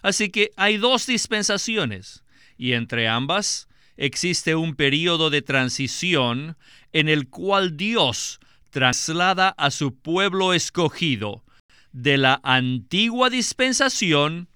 Así 0.03 0.31
que 0.31 0.51
hay 0.57 0.77
dos 0.77 1.07
dispensaciones 1.07 2.25
y 2.59 2.73
entre 2.73 3.09
ambas 3.09 3.69
existe 3.97 4.57
un 4.57 4.75
periodo 4.75 5.31
de 5.31 5.43
transición 5.43 6.57
en 6.93 7.09
el 7.09 7.29
cual 7.29 7.77
Dios 7.77 8.41
traslada 8.71 9.51
a 9.51 9.71
su 9.71 9.95
pueblo 9.95 10.55
escogido 10.55 11.45
de 11.93 12.17
la 12.19 12.41
antigua 12.43 13.31
dispensación 13.31 14.49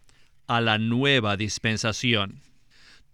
a 0.47 0.61
la 0.61 0.79
nueva 0.79 1.37
dispensación. 1.37 2.41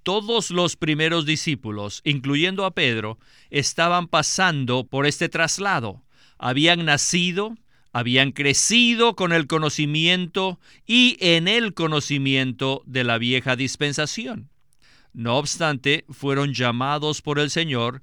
Todos 0.02 0.50
los 0.50 0.76
primeros 0.76 1.26
discípulos, 1.26 2.00
incluyendo 2.04 2.64
a 2.64 2.72
Pedro, 2.72 3.18
estaban 3.50 4.08
pasando 4.08 4.84
por 4.84 5.06
este 5.06 5.28
traslado. 5.28 6.02
Habían 6.38 6.84
nacido, 6.84 7.56
habían 7.92 8.32
crecido 8.32 9.14
con 9.14 9.32
el 9.32 9.46
conocimiento 9.46 10.58
y 10.86 11.16
en 11.20 11.46
el 11.46 11.72
conocimiento 11.74 12.82
de 12.86 13.04
la 13.04 13.18
vieja 13.18 13.54
dispensación. 13.54 14.48
No 15.12 15.36
obstante, 15.36 16.04
fueron 16.08 16.54
llamados 16.54 17.22
por 17.22 17.38
el 17.38 17.50
Señor 17.50 18.02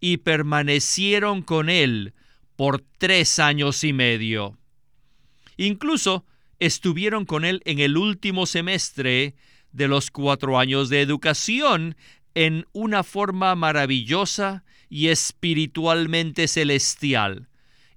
y 0.00 0.18
permanecieron 0.18 1.42
con 1.42 1.70
Él 1.70 2.12
por 2.56 2.82
tres 2.98 3.38
años 3.38 3.84
y 3.84 3.92
medio. 3.92 4.58
Incluso 5.56 6.26
estuvieron 6.60 7.24
con 7.24 7.44
Él 7.44 7.62
en 7.64 7.80
el 7.80 7.96
último 7.96 8.46
semestre 8.46 9.34
de 9.72 9.88
los 9.88 10.10
cuatro 10.10 10.58
años 10.58 10.88
de 10.88 11.00
educación 11.00 11.96
en 12.34 12.66
una 12.72 13.02
forma 13.02 13.54
maravillosa 13.56 14.64
y 14.88 15.08
espiritualmente 15.08 16.48
celestial, 16.48 17.48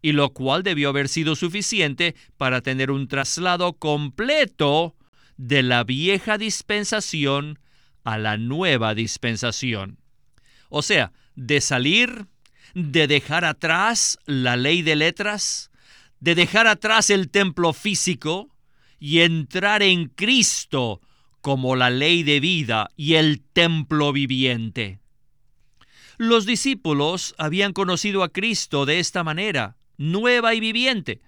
y 0.01 0.13
lo 0.13 0.32
cual 0.32 0.63
debió 0.63 0.89
haber 0.89 1.10
sido 1.10 1.36
suficiente 1.36 2.15
para 2.38 2.62
tener 2.62 2.89
un 2.89 3.08
traslado 3.08 3.74
completo 3.74 4.96
de 5.38 5.63
la 5.63 5.84
vieja 5.84 6.38
dispensación 6.38 7.60
a 8.03 8.17
la 8.17 8.38
nueva 8.38 8.96
dispensación. 8.96 9.98
O 10.70 10.82
sea, 10.82 11.12
de 11.36 11.62
salir, 11.62 12.27
de 12.74 13.08
dejar 13.08 13.46
atrás 13.46 14.17
la 14.25 14.55
ley 14.55 14.82
de 14.82 14.96
letras, 14.96 15.72
de 16.20 16.36
dejar 16.36 16.67
atrás 16.67 17.10
el 17.10 17.29
templo 17.29 17.74
físico 17.74 18.52
y 19.05 19.19
entrar 19.19 19.83
en 19.83 20.07
Cristo 20.07 21.01
como 21.41 21.75
la 21.75 21.89
ley 21.89 22.24
de 22.24 22.39
vida 22.39 22.89
y 22.95 23.15
el 23.15 23.41
templo 23.41 24.13
viviente. 24.13 25.01
Los 26.17 26.45
discípulos 26.45 27.36
habían 27.38 27.74
conocido 27.74 28.24
a 28.24 28.29
Cristo 28.31 28.86
de 28.86 29.00
esta 29.00 29.25
manera, 29.25 29.75
nueva 29.98 30.53
y 30.53 30.62
viviente, 30.62 31.19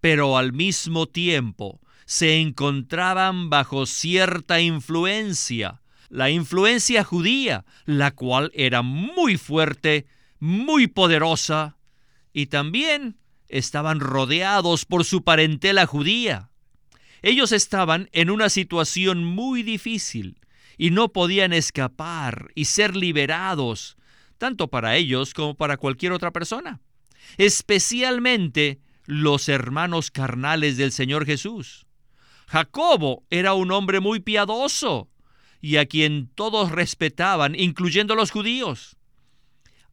pero 0.00 0.38
al 0.38 0.52
mismo 0.52 1.08
tiempo 1.08 1.80
se 2.04 2.40
encontraban 2.40 3.50
bajo 3.50 3.86
cierta 3.86 4.60
influencia, 4.60 5.82
la 6.08 6.30
influencia 6.30 7.02
judía, 7.02 7.64
la 7.86 8.12
cual 8.12 8.52
era 8.54 8.82
muy 8.82 9.36
fuerte, 9.36 10.06
muy 10.38 10.86
poderosa, 10.86 11.76
y 12.32 12.46
también 12.46 13.18
estaban 13.48 13.98
rodeados 13.98 14.84
por 14.84 15.04
su 15.04 15.24
parentela 15.24 15.86
judía. 15.86 16.50
Ellos 17.22 17.52
estaban 17.52 18.08
en 18.12 18.30
una 18.30 18.48
situación 18.48 19.24
muy 19.24 19.62
difícil 19.62 20.40
y 20.78 20.90
no 20.90 21.12
podían 21.12 21.52
escapar 21.52 22.48
y 22.54 22.66
ser 22.66 22.96
liberados, 22.96 23.96
tanto 24.38 24.68
para 24.68 24.96
ellos 24.96 25.32
como 25.34 25.54
para 25.54 25.76
cualquier 25.76 26.12
otra 26.12 26.30
persona, 26.30 26.80
especialmente 27.38 28.80
los 29.06 29.48
hermanos 29.48 30.10
carnales 30.10 30.76
del 30.76 30.92
Señor 30.92 31.24
Jesús. 31.26 31.86
Jacobo 32.48 33.24
era 33.30 33.54
un 33.54 33.72
hombre 33.72 34.00
muy 34.00 34.20
piadoso 34.20 35.08
y 35.60 35.76
a 35.78 35.86
quien 35.86 36.28
todos 36.34 36.70
respetaban, 36.70 37.54
incluyendo 37.54 38.14
los 38.14 38.30
judíos. 38.30 38.96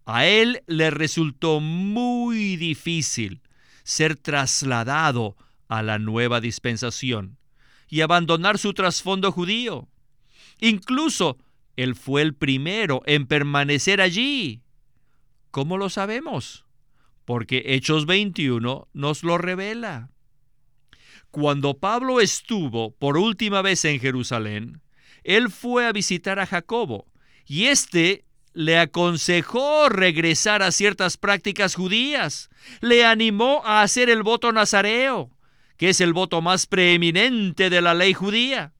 A 0.05 0.25
él 0.25 0.63
le 0.67 0.91
resultó 0.91 1.59
muy 1.61 2.57
difícil 2.57 3.41
ser 3.83 4.15
trasladado 4.17 5.37
a 5.73 5.81
la 5.81 5.97
nueva 5.97 6.39
dispensación 6.39 7.39
y 7.89 8.01
abandonar 8.01 8.59
su 8.59 8.73
trasfondo 8.73 9.31
judío. 9.31 9.89
Incluso 10.59 11.37
él 11.75 11.95
fue 11.95 12.21
el 12.21 12.35
primero 12.35 13.01
en 13.07 13.25
permanecer 13.25 13.99
allí. 13.99 14.61
¿Cómo 15.49 15.77
lo 15.77 15.89
sabemos? 15.89 16.65
Porque 17.25 17.63
Hechos 17.65 18.05
21 18.05 18.87
nos 18.93 19.23
lo 19.23 19.39
revela. 19.39 20.11
Cuando 21.31 21.79
Pablo 21.79 22.21
estuvo 22.21 22.95
por 22.95 23.17
última 23.17 23.63
vez 23.63 23.83
en 23.85 23.99
Jerusalén, 23.99 24.81
él 25.23 25.49
fue 25.49 25.87
a 25.87 25.91
visitar 25.91 26.39
a 26.39 26.45
Jacobo 26.45 27.07
y 27.47 27.65
éste 27.65 28.25
le 28.53 28.77
aconsejó 28.77 29.89
regresar 29.89 30.61
a 30.61 30.71
ciertas 30.71 31.17
prácticas 31.17 31.73
judías, 31.73 32.51
le 32.81 33.03
animó 33.03 33.63
a 33.65 33.81
hacer 33.81 34.11
el 34.11 34.21
voto 34.21 34.51
nazareo, 34.51 35.32
que 35.77 35.89
es 35.89 36.01
el 36.01 36.13
voto 36.13 36.41
más 36.41 36.67
preeminente 36.67 37.69
de 37.69 37.81
la 37.81 37.93
ley 37.93 38.13
judía. 38.13 38.73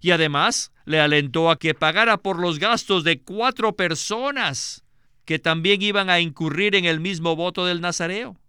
Y 0.00 0.10
además 0.12 0.72
le 0.84 1.00
alentó 1.00 1.50
a 1.50 1.58
que 1.58 1.74
pagara 1.74 2.18
por 2.18 2.38
los 2.38 2.58
gastos 2.58 3.04
de 3.04 3.20
cuatro 3.20 3.76
personas 3.76 4.84
que 5.24 5.38
también 5.38 5.82
iban 5.82 6.08
a 6.08 6.20
incurrir 6.20 6.74
en 6.74 6.84
el 6.84 7.00
mismo 7.00 7.36
voto 7.36 7.66
del 7.66 7.80
nazareo. 7.80 8.40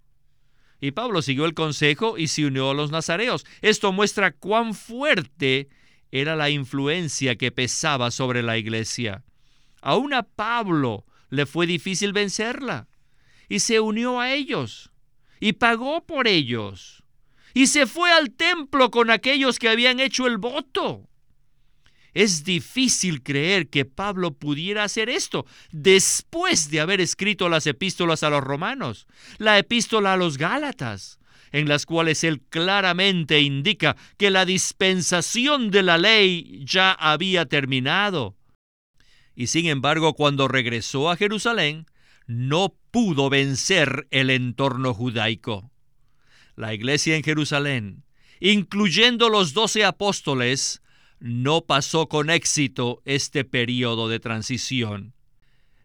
Y 0.80 0.92
Pablo 0.92 1.22
siguió 1.22 1.46
el 1.46 1.54
consejo 1.54 2.18
y 2.18 2.28
se 2.28 2.46
unió 2.46 2.72
a 2.72 2.74
los 2.74 2.92
nazareos. 2.92 3.46
Esto 3.62 3.92
muestra 3.92 4.32
cuán 4.32 4.74
fuerte 4.74 5.68
era 6.12 6.36
la 6.36 6.50
influencia 6.50 7.36
que 7.36 7.52
pesaba 7.52 8.12
sobre 8.12 8.44
la 8.44 8.58
iglesia. 8.58 9.24
Aún 9.82 10.14
a 10.14 10.24
Pablo 10.24 11.06
le 11.30 11.46
fue 11.46 11.68
difícil 11.68 12.14
vencerla, 12.14 12.88
y 13.48 13.60
se 13.60 13.80
unió 13.80 14.20
a 14.20 14.34
ellos, 14.34 14.92
y 15.40 15.54
pagó 15.54 16.06
por 16.06 16.28
ellos, 16.28 16.99
y 17.60 17.68
se 17.68 17.88
fue 17.88 18.10
al 18.14 18.32
templo 18.32 18.90
con 18.90 19.10
aquellos 19.12 19.60
que 19.60 19.68
habían 19.68 20.00
hecho 20.00 20.28
el 20.28 20.38
voto. 20.38 21.10
Es 22.14 22.46
difícil 22.46 23.22
creer 23.22 23.68
que 23.68 23.84
Pablo 23.84 24.32
pudiera 24.32 24.86
hacer 24.86 25.10
esto 25.10 25.46
después 25.70 26.72
de 26.72 26.80
haber 26.80 27.02
escrito 27.02 27.50
las 27.50 27.68
epístolas 27.68 28.24
a 28.24 28.30
los 28.30 28.42
romanos, 28.42 29.08
la 29.40 29.58
epístola 29.58 30.14
a 30.14 30.16
los 30.16 30.38
gálatas, 30.38 31.20
en 31.52 31.68
las 31.68 31.86
cuales 31.86 32.24
él 32.24 32.40
claramente 32.50 33.42
indica 33.42 33.98
que 34.16 34.30
la 34.30 34.46
dispensación 34.46 35.70
de 35.70 35.84
la 35.84 35.98
ley 35.98 36.64
ya 36.64 36.94
había 36.94 37.46
terminado. 37.46 38.38
Y 39.36 39.48
sin 39.48 39.66
embargo, 39.66 40.14
cuando 40.14 40.48
regresó 40.48 41.10
a 41.10 41.18
Jerusalén, 41.18 41.88
no 42.26 42.74
pudo 42.90 43.30
vencer 43.30 44.08
el 44.12 44.30
entorno 44.30 44.94
judaico. 44.94 45.70
La 46.60 46.74
iglesia 46.74 47.16
en 47.16 47.24
Jerusalén, 47.24 48.04
incluyendo 48.42 49.30
los 49.30 49.54
doce 49.54 49.86
apóstoles, 49.86 50.82
no 51.22 51.62
pasó 51.62 52.10
con 52.10 52.30
éxito 52.30 53.02
este 53.06 53.46
periodo 53.46 54.10
de 54.10 54.20
transición. 54.20 55.14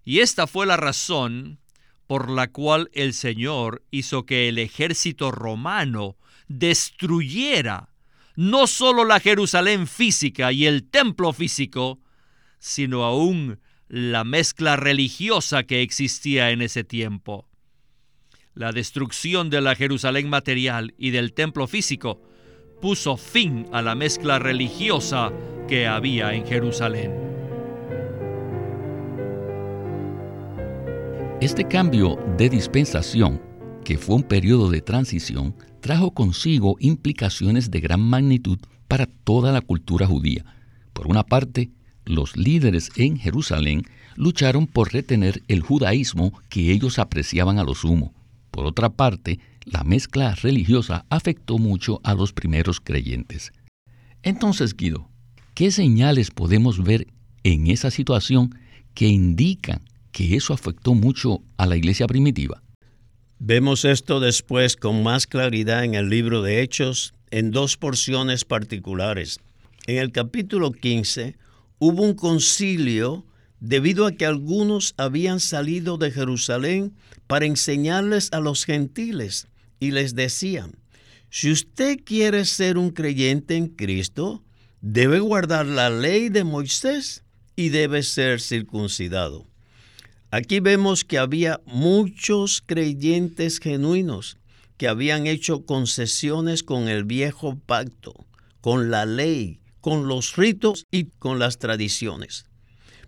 Y 0.05 0.19
esta 0.19 0.49
fue 0.49 0.67
la 0.67 0.77
razón 0.77 1.61
por 2.09 2.29
la 2.29 2.49
cual 2.49 2.91
el 2.93 3.15
Señor 3.15 3.85
hizo 3.93 4.27
que 4.27 4.49
el 4.49 4.59
ejército 4.59 5.31
romano 5.31 6.17
destruyera 6.49 7.91
no 8.35 8.67
solo 8.67 9.05
la 9.05 9.21
Jerusalén 9.21 9.87
física 9.87 10.51
y 10.51 10.67
el 10.67 10.91
templo 10.91 11.33
físico, 11.33 12.01
sino 12.59 13.05
aún 13.05 13.61
la 13.87 14.25
mezcla 14.25 14.75
religiosa 14.75 15.63
que 15.63 15.83
existía 15.83 16.51
en 16.51 16.63
ese 16.63 16.83
tiempo. 16.83 17.49
La 18.57 18.71
destrucción 18.71 19.51
de 19.51 19.61
la 19.61 19.75
Jerusalén 19.75 20.29
material 20.29 20.95
y 20.97 21.11
del 21.11 21.33
templo 21.33 21.67
físico 21.67 22.23
puso 22.81 23.17
fin 23.17 23.67
a 23.73 23.83
la 23.83 23.97
mezcla 23.97 24.39
religiosa 24.39 25.33
que 25.67 25.89
había 25.89 26.35
en 26.35 26.47
Jerusalén. 26.47 27.11
Este 31.41 31.67
cambio 31.67 32.17
de 32.39 32.49
dispensación, 32.49 33.43
que 33.85 33.99
fue 33.99 34.15
un 34.15 34.23
periodo 34.23 34.71
de 34.71 34.83
transición, 34.83 35.57
trajo 35.81 36.13
consigo 36.13 36.77
implicaciones 36.79 37.73
de 37.73 37.81
gran 37.81 38.03
magnitud 38.03 38.59
para 38.87 39.07
toda 39.07 39.51
la 39.51 39.63
cultura 39.63 40.07
judía. 40.07 40.45
Por 40.93 41.09
una 41.09 41.25
parte, 41.25 41.71
los 42.05 42.37
líderes 42.37 42.93
en 42.95 43.19
Jerusalén 43.19 43.83
lucharon 44.15 44.69
por 44.69 44.93
retener 44.93 45.43
el 45.49 45.61
judaísmo 45.61 46.41
que 46.49 46.71
ellos 46.71 47.01
apreciaban 47.01 47.59
a 47.59 47.65
lo 47.65 47.75
sumo. 47.75 48.14
Por 48.55 48.67
otra 48.67 48.89
parte, 48.89 49.41
la 49.65 49.83
mezcla 49.83 50.33
religiosa 50.37 51.07
afectó 51.11 51.59
mucho 51.59 52.01
a 52.05 52.15
los 52.15 52.33
primeros 52.33 52.81
creyentes. 52.81 53.53
Entonces, 54.23 54.77
Guido, 54.77 55.09
¿qué 55.55 55.73
señales 55.73 56.31
podemos 56.31 56.85
ver 56.85 57.09
en 57.43 57.67
esa 57.67 57.91
situación 57.91 58.57
que 58.95 59.09
indican 59.09 59.83
que 60.13 60.37
eso 60.37 60.55
afectó 60.55 60.95
mucho 60.95 61.43
a 61.57 61.67
la 61.67 61.77
iglesia 61.77 62.07
primitiva? 62.07 62.63
Vemos 63.41 63.85
esto 63.85 64.21
después 64.21 64.77
con 64.77 65.03
más 65.03 65.27
claridad 65.27 65.83
en 65.83 65.97
el 65.97 66.09
libro 66.09 66.41
de 66.41 66.63
Hechos 66.63 67.13
en 67.33 67.51
dos 67.51 67.77
porciones 67.77 68.45
particulares. 68.45 69.41
En 69.89 69.99
el 69.99 70.13
capítulo 70.13 70.71
15 70.71 71.37
hubo 71.81 72.05
un 72.05 72.15
concilio 72.15 73.27
debido 73.65 74.05
a 74.05 74.13
que 74.13 74.27
algunos 74.27 74.93
habían 74.99 75.41
salido 75.41 75.97
de 75.97 76.11
Jerusalén 76.11 76.95
para 77.27 77.47
enseñarles 77.47 78.31
a 78.33 78.41
los 78.41 78.67
gentiles 78.67 79.49
y 79.81 79.91
les 79.91 80.15
decían, 80.15 80.73
si 81.31 81.51
usted 81.51 81.99
quiere 82.05 82.45
ser 82.45 82.77
un 82.77 82.91
creyente 82.91 83.57
en 83.57 83.69
Cristo, 83.69 84.45
debe 84.83 85.19
guardar 85.19 85.65
la 85.65 85.89
ley 85.89 86.29
de 86.29 86.45
Moisés 86.45 87.25
y 87.57 87.71
debe 87.71 88.03
ser 88.03 88.43
circuncidado. 88.43 89.47
Aquí 90.31 90.61
vemos 90.61 91.03
que 91.03 91.17
había 91.17 91.63
muchos 91.65 92.63
creyentes 92.67 93.61
genuinos 93.61 94.37
que 94.77 94.89
habían 94.89 95.27
hecho 95.27 95.65
concesiones 95.65 96.65
con 96.65 96.89
el 96.89 97.05
viejo 97.05 97.59
pacto, 97.65 98.27
con 98.61 98.91
la 98.91 99.07
ley, 99.07 99.61
con 99.81 100.07
los 100.07 100.37
ritos 100.37 100.85
y 100.91 101.05
con 101.19 101.39
las 101.39 101.57
tradiciones. 101.57 102.45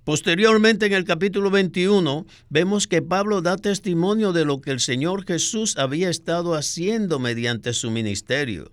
Posteriormente 0.06 0.86
en 0.86 0.92
el 0.92 1.04
capítulo 1.04 1.50
21 1.50 2.26
vemos 2.48 2.86
que 2.86 3.02
Pablo 3.02 3.42
da 3.42 3.56
testimonio 3.56 4.32
de 4.32 4.44
lo 4.44 4.60
que 4.60 4.70
el 4.70 4.78
Señor 4.78 5.26
Jesús 5.26 5.76
había 5.78 6.10
estado 6.10 6.54
haciendo 6.54 7.18
mediante 7.18 7.72
su 7.72 7.90
ministerio. 7.90 8.70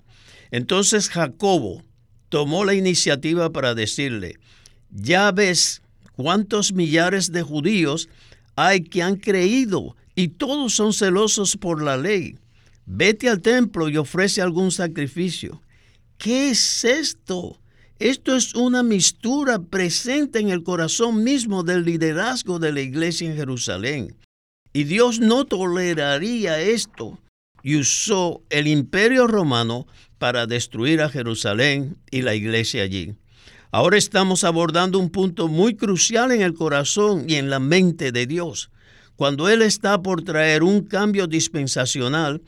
Entonces 0.51 1.09
Jacobo 1.09 1.81
tomó 2.29 2.65
la 2.65 2.75
iniciativa 2.75 3.51
para 3.51 3.73
decirle, 3.73 4.35
ya 4.91 5.31
ves 5.31 5.81
cuántos 6.15 6.71
millares 6.71 7.31
de 7.31 7.41
judíos 7.41 8.09
hay 8.55 8.83
que 8.83 9.01
han 9.01 9.15
creído 9.15 9.95
y 10.13 10.27
todos 10.27 10.75
son 10.75 10.93
celosos 10.93 11.57
por 11.57 11.81
la 11.81 11.97
ley. 11.97 12.37
Vete 12.85 13.27
al 13.27 13.41
templo 13.41 13.89
y 13.89 13.97
ofrece 13.97 14.39
algún 14.39 14.71
sacrificio. 14.71 15.63
¿Qué 16.19 16.51
es 16.51 16.83
esto? 16.83 17.57
Esto 18.03 18.35
es 18.35 18.53
una 18.53 18.83
mistura 18.83 19.59
presente 19.59 20.39
en 20.39 20.49
el 20.49 20.61
corazón 20.63 21.23
mismo 21.23 21.63
del 21.63 21.85
liderazgo 21.85 22.59
de 22.59 22.73
la 22.73 22.81
iglesia 22.81 23.29
en 23.29 23.37
Jerusalén. 23.37 24.17
Y 24.73 24.83
Dios 24.83 25.21
no 25.21 25.45
toleraría 25.45 26.59
esto 26.59 27.17
y 27.61 27.77
usó 27.77 28.41
el 28.49 28.67
imperio 28.67 29.25
romano 29.25 29.87
para 30.17 30.47
destruir 30.47 31.01
a 31.01 31.07
Jerusalén 31.07 31.95
y 32.11 32.23
la 32.23 32.35
iglesia 32.35 32.83
allí. 32.83 33.15
Ahora 33.71 33.97
estamos 33.97 34.43
abordando 34.43 34.99
un 34.99 35.09
punto 35.09 35.47
muy 35.47 35.77
crucial 35.77 36.33
en 36.33 36.41
el 36.41 36.55
corazón 36.55 37.29
y 37.29 37.35
en 37.35 37.49
la 37.49 37.59
mente 37.59 38.11
de 38.11 38.27
Dios. 38.27 38.69
Cuando 39.15 39.47
Él 39.47 39.61
está 39.61 40.01
por 40.01 40.25
traer 40.25 40.63
un 40.63 40.81
cambio 40.81 41.25
dispensacional, 41.25 42.41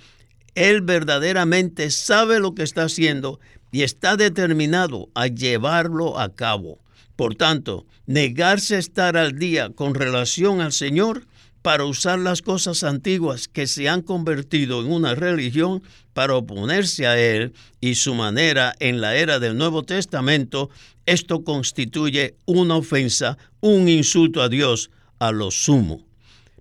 Él 0.56 0.82
verdaderamente 0.82 1.91
sabe 1.91 2.39
lo 2.39 2.56
que 2.56 2.63
está 2.63 2.84
haciendo 2.84 3.39
y 3.72 3.84
está 3.84 4.15
determinado 4.15 5.10
a 5.13 5.28
llevarlo 5.28 6.18
a 6.18 6.34
cabo. 6.34 6.80
Por 7.15 7.36
tanto, 7.36 7.86
negarse 8.06 8.76
a 8.76 8.80
estar 8.80 9.18
al 9.18 9.38
día 9.38 9.70
con 9.70 9.96
relación 9.96 10.62
al 10.62 10.72
Señor 10.72 11.28
para 11.62 11.86
usar 11.86 12.20
las 12.20 12.41
cosas 12.41 12.84
antiguas 12.84 13.48
que 13.48 13.68
se 13.68 13.89
han 13.89 14.02
convertido 14.02 14.82
en 14.82 14.91
una 14.91 15.15
religión 15.15 15.82
para 16.13 16.36
oponerse 16.36 17.08
a 17.08 17.20
Él 17.20 17.54
y 17.82 17.96
su 17.96 18.13
manera 18.13 18.76
en 18.80 19.02
la 19.02 19.15
era 19.15 19.39
del 19.39 19.58
Nuevo 19.58 19.84
Testamento, 19.84 20.70
esto 21.06 21.44
constituye 21.44 22.36
una 22.46 22.76
ofensa, 22.76 23.38
un 23.62 23.89
insulto 23.89 24.41
a 24.41 24.50
Dios 24.50 24.91
a 25.20 25.32
lo 25.32 25.50
sumo. 25.52 26.06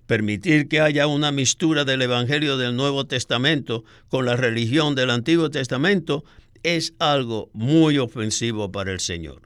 Permitir 0.07 0.67
que 0.67 0.81
haya 0.81 1.07
una 1.07 1.31
mistura 1.31 1.83
del 1.83 2.01
Evangelio 2.01 2.57
del 2.57 2.75
Nuevo 2.75 3.05
Testamento 3.05 3.83
con 4.09 4.25
la 4.25 4.35
religión 4.35 4.93
del 4.93 5.09
Antiguo 5.09 5.49
Testamento 5.49 6.23
es 6.61 6.93
algo 6.99 7.49
muy 7.53 7.97
ofensivo 7.97 8.71
para 8.71 8.91
el 8.91 8.99
Señor. 8.99 9.41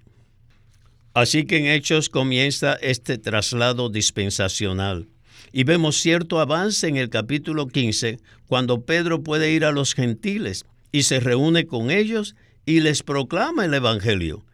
Así 1.14 1.46
que 1.46 1.58
en 1.58 1.66
Hechos 1.66 2.10
comienza 2.10 2.74
este 2.76 3.18
traslado 3.18 3.90
dispensacional. 3.90 5.08
Y 5.52 5.64
vemos 5.64 5.98
cierto 5.98 6.40
avance 6.40 6.88
en 6.88 6.98
el 6.98 7.10
capítulo 7.10 7.68
15, 7.68 8.20
cuando 8.48 8.86
Pedro 8.86 9.24
puede 9.24 9.52
ir 9.52 9.66
a 9.66 9.72
los 9.72 9.96
gentiles 9.96 10.66
y 10.92 11.04
se 11.04 11.20
reúne 11.20 11.66
con 11.66 11.92
ellos 11.92 12.36
y 12.66 12.82
les 12.82 13.04
proclama 13.04 13.66
el 13.66 13.74
Evangelio. 13.74 14.46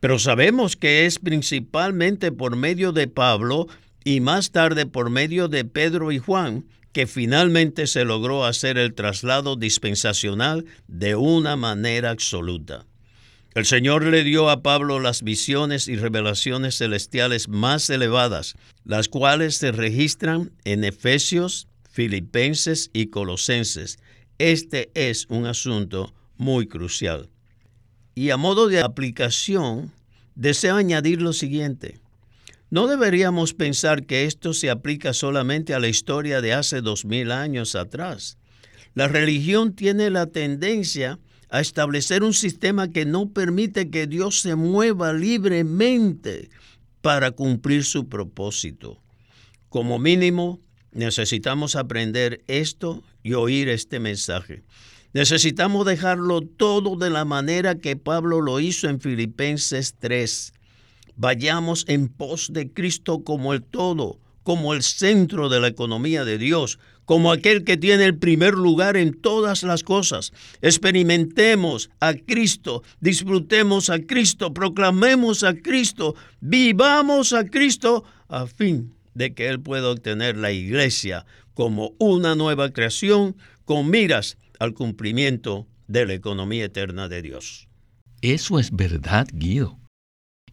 Pero 0.00 0.18
sabemos 0.18 0.76
que 0.76 1.06
es 1.06 1.18
principalmente 1.18 2.32
por 2.32 2.56
medio 2.56 2.92
de 2.92 3.08
Pablo 3.08 3.66
y 4.08 4.20
más 4.20 4.52
tarde 4.52 4.86
por 4.86 5.10
medio 5.10 5.48
de 5.48 5.66
Pedro 5.66 6.12
y 6.12 6.18
Juan 6.18 6.64
que 6.94 7.06
finalmente 7.06 7.86
se 7.86 8.06
logró 8.06 8.46
hacer 8.46 8.78
el 8.78 8.94
traslado 8.94 9.54
dispensacional 9.54 10.64
de 10.86 11.14
una 11.14 11.56
manera 11.56 12.08
absoluta. 12.08 12.86
El 13.52 13.66
Señor 13.66 14.06
le 14.06 14.24
dio 14.24 14.48
a 14.48 14.62
Pablo 14.62 14.98
las 14.98 15.22
visiones 15.22 15.88
y 15.88 15.96
revelaciones 15.96 16.78
celestiales 16.78 17.50
más 17.50 17.90
elevadas, 17.90 18.54
las 18.82 19.08
cuales 19.08 19.56
se 19.56 19.72
registran 19.72 20.52
en 20.64 20.84
Efesios, 20.84 21.68
Filipenses 21.90 22.88
y 22.94 23.08
Colosenses. 23.08 23.98
Este 24.38 24.90
es 24.94 25.26
un 25.28 25.44
asunto 25.44 26.14
muy 26.38 26.66
crucial. 26.66 27.28
Y 28.14 28.30
a 28.30 28.38
modo 28.38 28.68
de 28.68 28.80
aplicación, 28.80 29.92
deseo 30.34 30.76
añadir 30.76 31.20
lo 31.20 31.34
siguiente. 31.34 32.00
No 32.70 32.86
deberíamos 32.86 33.54
pensar 33.54 34.04
que 34.04 34.24
esto 34.24 34.52
se 34.52 34.68
aplica 34.68 35.14
solamente 35.14 35.72
a 35.72 35.80
la 35.80 35.88
historia 35.88 36.42
de 36.42 36.52
hace 36.52 36.82
dos 36.82 37.06
mil 37.06 37.32
años 37.32 37.74
atrás. 37.74 38.36
La 38.94 39.08
religión 39.08 39.74
tiene 39.74 40.10
la 40.10 40.26
tendencia 40.26 41.18
a 41.48 41.60
establecer 41.60 42.22
un 42.22 42.34
sistema 42.34 42.90
que 42.90 43.06
no 43.06 43.30
permite 43.30 43.88
que 43.88 44.06
Dios 44.06 44.40
se 44.40 44.54
mueva 44.54 45.14
libremente 45.14 46.50
para 47.00 47.30
cumplir 47.30 47.84
su 47.84 48.06
propósito. 48.08 49.00
Como 49.70 49.98
mínimo, 49.98 50.60
necesitamos 50.92 51.74
aprender 51.74 52.42
esto 52.48 53.02
y 53.22 53.32
oír 53.32 53.70
este 53.70 53.98
mensaje. 53.98 54.62
Necesitamos 55.14 55.86
dejarlo 55.86 56.42
todo 56.42 56.96
de 56.96 57.08
la 57.08 57.24
manera 57.24 57.76
que 57.76 57.96
Pablo 57.96 58.42
lo 58.42 58.60
hizo 58.60 58.90
en 58.90 59.00
Filipenses 59.00 59.94
3 59.98 60.52
vayamos 61.18 61.84
en 61.88 62.08
pos 62.08 62.50
de 62.52 62.72
Cristo 62.72 63.22
como 63.24 63.52
el 63.52 63.62
todo, 63.62 64.18
como 64.42 64.72
el 64.72 64.82
centro 64.82 65.50
de 65.50 65.60
la 65.60 65.68
economía 65.68 66.24
de 66.24 66.38
Dios, 66.38 66.78
como 67.04 67.32
aquel 67.32 67.64
que 67.64 67.76
tiene 67.76 68.04
el 68.04 68.16
primer 68.16 68.54
lugar 68.54 68.96
en 68.96 69.12
todas 69.12 69.62
las 69.62 69.82
cosas. 69.82 70.32
Experimentemos 70.62 71.90
a 72.00 72.14
Cristo, 72.14 72.82
disfrutemos 73.00 73.90
a 73.90 73.98
Cristo, 73.98 74.54
proclamemos 74.54 75.42
a 75.42 75.54
Cristo, 75.54 76.14
vivamos 76.40 77.32
a 77.32 77.44
Cristo 77.44 78.04
a 78.28 78.46
fin 78.46 78.94
de 79.14 79.34
que 79.34 79.48
Él 79.48 79.60
pueda 79.60 79.90
obtener 79.90 80.36
la 80.36 80.52
iglesia 80.52 81.26
como 81.52 81.92
una 81.98 82.34
nueva 82.34 82.70
creación 82.70 83.36
con 83.64 83.90
miras 83.90 84.38
al 84.58 84.74
cumplimiento 84.74 85.66
de 85.88 86.06
la 86.06 86.14
economía 86.14 86.66
eterna 86.66 87.08
de 87.08 87.22
Dios. 87.22 87.68
Eso 88.20 88.58
es 88.58 88.70
verdad, 88.70 89.26
Guido. 89.32 89.78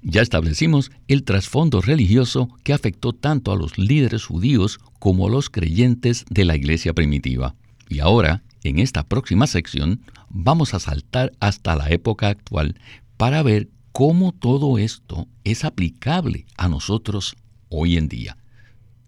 Ya 0.07 0.21
establecimos 0.21 0.91
el 1.07 1.23
trasfondo 1.23 1.81
religioso 1.81 2.49
que 2.63 2.73
afectó 2.73 3.11
tanto 3.11 3.51
a 3.51 3.55
los 3.55 3.79
líderes 3.79 4.23
judíos 4.23 4.79
como 4.99 5.25
a 5.25 5.31
los 5.31 5.49
creyentes 5.49 6.25
de 6.29 6.45
la 6.45 6.55
iglesia 6.55 6.93
primitiva. 6.93 7.55
Y 7.89 8.01
ahora, 8.01 8.43
en 8.63 8.77
esta 8.77 9.01
próxima 9.01 9.47
sección, 9.47 10.01
vamos 10.29 10.75
a 10.75 10.79
saltar 10.79 11.31
hasta 11.39 11.75
la 11.75 11.89
época 11.89 12.27
actual 12.27 12.79
para 13.17 13.41
ver 13.41 13.69
cómo 13.93 14.31
todo 14.31 14.77
esto 14.77 15.27
es 15.43 15.65
aplicable 15.65 16.45
a 16.55 16.69
nosotros 16.69 17.35
hoy 17.69 17.97
en 17.97 18.07
día. 18.07 18.37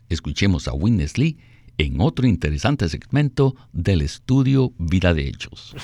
Escuchemos 0.10 0.68
a 0.68 0.74
Witness 0.74 1.20
Lee 1.20 1.38
en 1.78 2.02
otro 2.02 2.26
interesante 2.26 2.90
segmento 2.90 3.56
del 3.72 4.02
estudio 4.02 4.74
Vida 4.80 5.14
de 5.14 5.28
Hechos. 5.28 5.76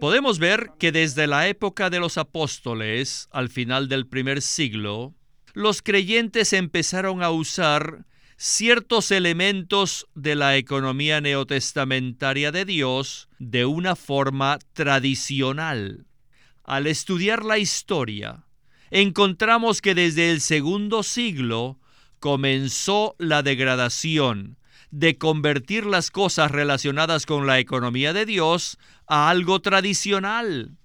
Podemos 0.00 0.38
ver 0.38 0.70
que 0.78 0.92
desde 0.92 1.26
la 1.26 1.48
época 1.48 1.90
de 1.90 2.00
los 2.00 2.18
apóstoles, 2.18 3.28
al 3.30 3.48
final 3.48 3.88
del 3.88 4.06
primer 4.06 4.42
siglo, 4.42 5.14
los 5.52 5.82
creyentes 5.82 6.52
empezaron 6.52 7.22
a 7.22 7.30
usar 7.30 8.06
ciertos 8.36 9.10
elementos 9.10 10.06
de 10.14 10.34
la 10.34 10.56
economía 10.56 11.20
neotestamentaria 11.20 12.52
de 12.52 12.64
Dios 12.64 13.28
de 13.38 13.66
una 13.66 13.96
forma 13.96 14.58
tradicional. 14.72 16.06
Al 16.64 16.86
estudiar 16.86 17.44
la 17.44 17.58
historia, 17.58 18.46
encontramos 18.90 19.82
que 19.82 19.94
desde 19.94 20.30
el 20.30 20.40
segundo 20.40 21.02
siglo 21.02 21.78
comenzó 22.18 23.14
la 23.18 23.42
degradación 23.42 24.56
de 24.90 25.16
convertir 25.18 25.86
las 25.86 26.10
cosas 26.10 26.50
relacionadas 26.50 27.26
con 27.26 27.46
la 27.46 27.58
economía 27.58 28.12
de 28.12 28.26
Dios 28.26 28.78
a 29.06 29.30
algo 29.30 29.60
tradicional. 29.60 30.76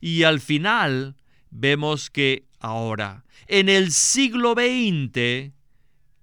Y 0.00 0.24
al 0.24 0.40
final 0.40 1.16
vemos 1.50 2.10
que 2.10 2.44
ahora, 2.60 3.24
en 3.46 3.68
el 3.68 3.92
siglo 3.92 4.52
XX, 4.52 5.52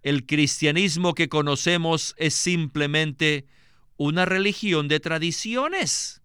el 0.04 0.26
cristianismo 0.26 1.16
que 1.16 1.30
conocemos 1.30 2.14
es 2.18 2.34
simplemente 2.34 3.46
una 3.98 4.26
religión 4.26 4.88
de 4.88 5.00
tradiciones. 5.00 6.22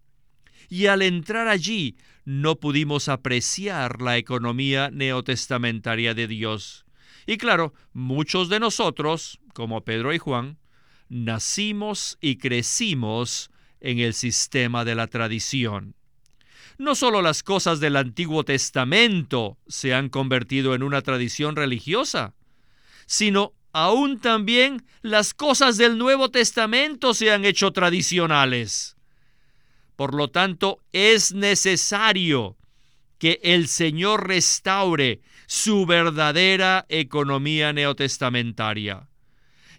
Y 0.67 0.85
al 0.85 1.01
entrar 1.01 1.47
allí 1.47 1.97
no 2.25 2.57
pudimos 2.57 3.09
apreciar 3.09 4.01
la 4.01 4.17
economía 4.17 4.91
neotestamentaria 4.91 6.13
de 6.13 6.27
Dios. 6.27 6.85
Y 7.25 7.37
claro, 7.37 7.73
muchos 7.93 8.49
de 8.49 8.59
nosotros, 8.59 9.39
como 9.53 9.83
Pedro 9.83 10.13
y 10.13 10.19
Juan, 10.19 10.57
nacimos 11.09 12.17
y 12.21 12.37
crecimos 12.37 13.51
en 13.81 13.99
el 13.99 14.13
sistema 14.13 14.85
de 14.85 14.95
la 14.95 15.07
tradición. 15.07 15.95
No 16.77 16.95
solo 16.95 17.21
las 17.21 17.43
cosas 17.43 17.79
del 17.79 17.97
Antiguo 17.97 18.45
Testamento 18.45 19.57
se 19.67 19.93
han 19.93 20.09
convertido 20.09 20.75
en 20.75 20.83
una 20.83 21.01
tradición 21.01 21.55
religiosa, 21.55 22.33
sino 23.05 23.53
aún 23.73 24.19
también 24.19 24.85
las 25.01 25.33
cosas 25.33 25.77
del 25.77 25.97
Nuevo 25.97 26.29
Testamento 26.29 27.13
se 27.13 27.31
han 27.31 27.43
hecho 27.43 27.71
tradicionales. 27.71 28.95
Por 29.95 30.15
lo 30.15 30.29
tanto, 30.29 30.79
es 30.93 31.33
necesario 31.33 32.55
que 33.17 33.41
el 33.43 33.67
Señor 33.67 34.27
restaure 34.27 35.19
su 35.47 35.85
verdadera 35.85 36.85
economía 36.87 37.73
neotestamentaria. 37.73 39.08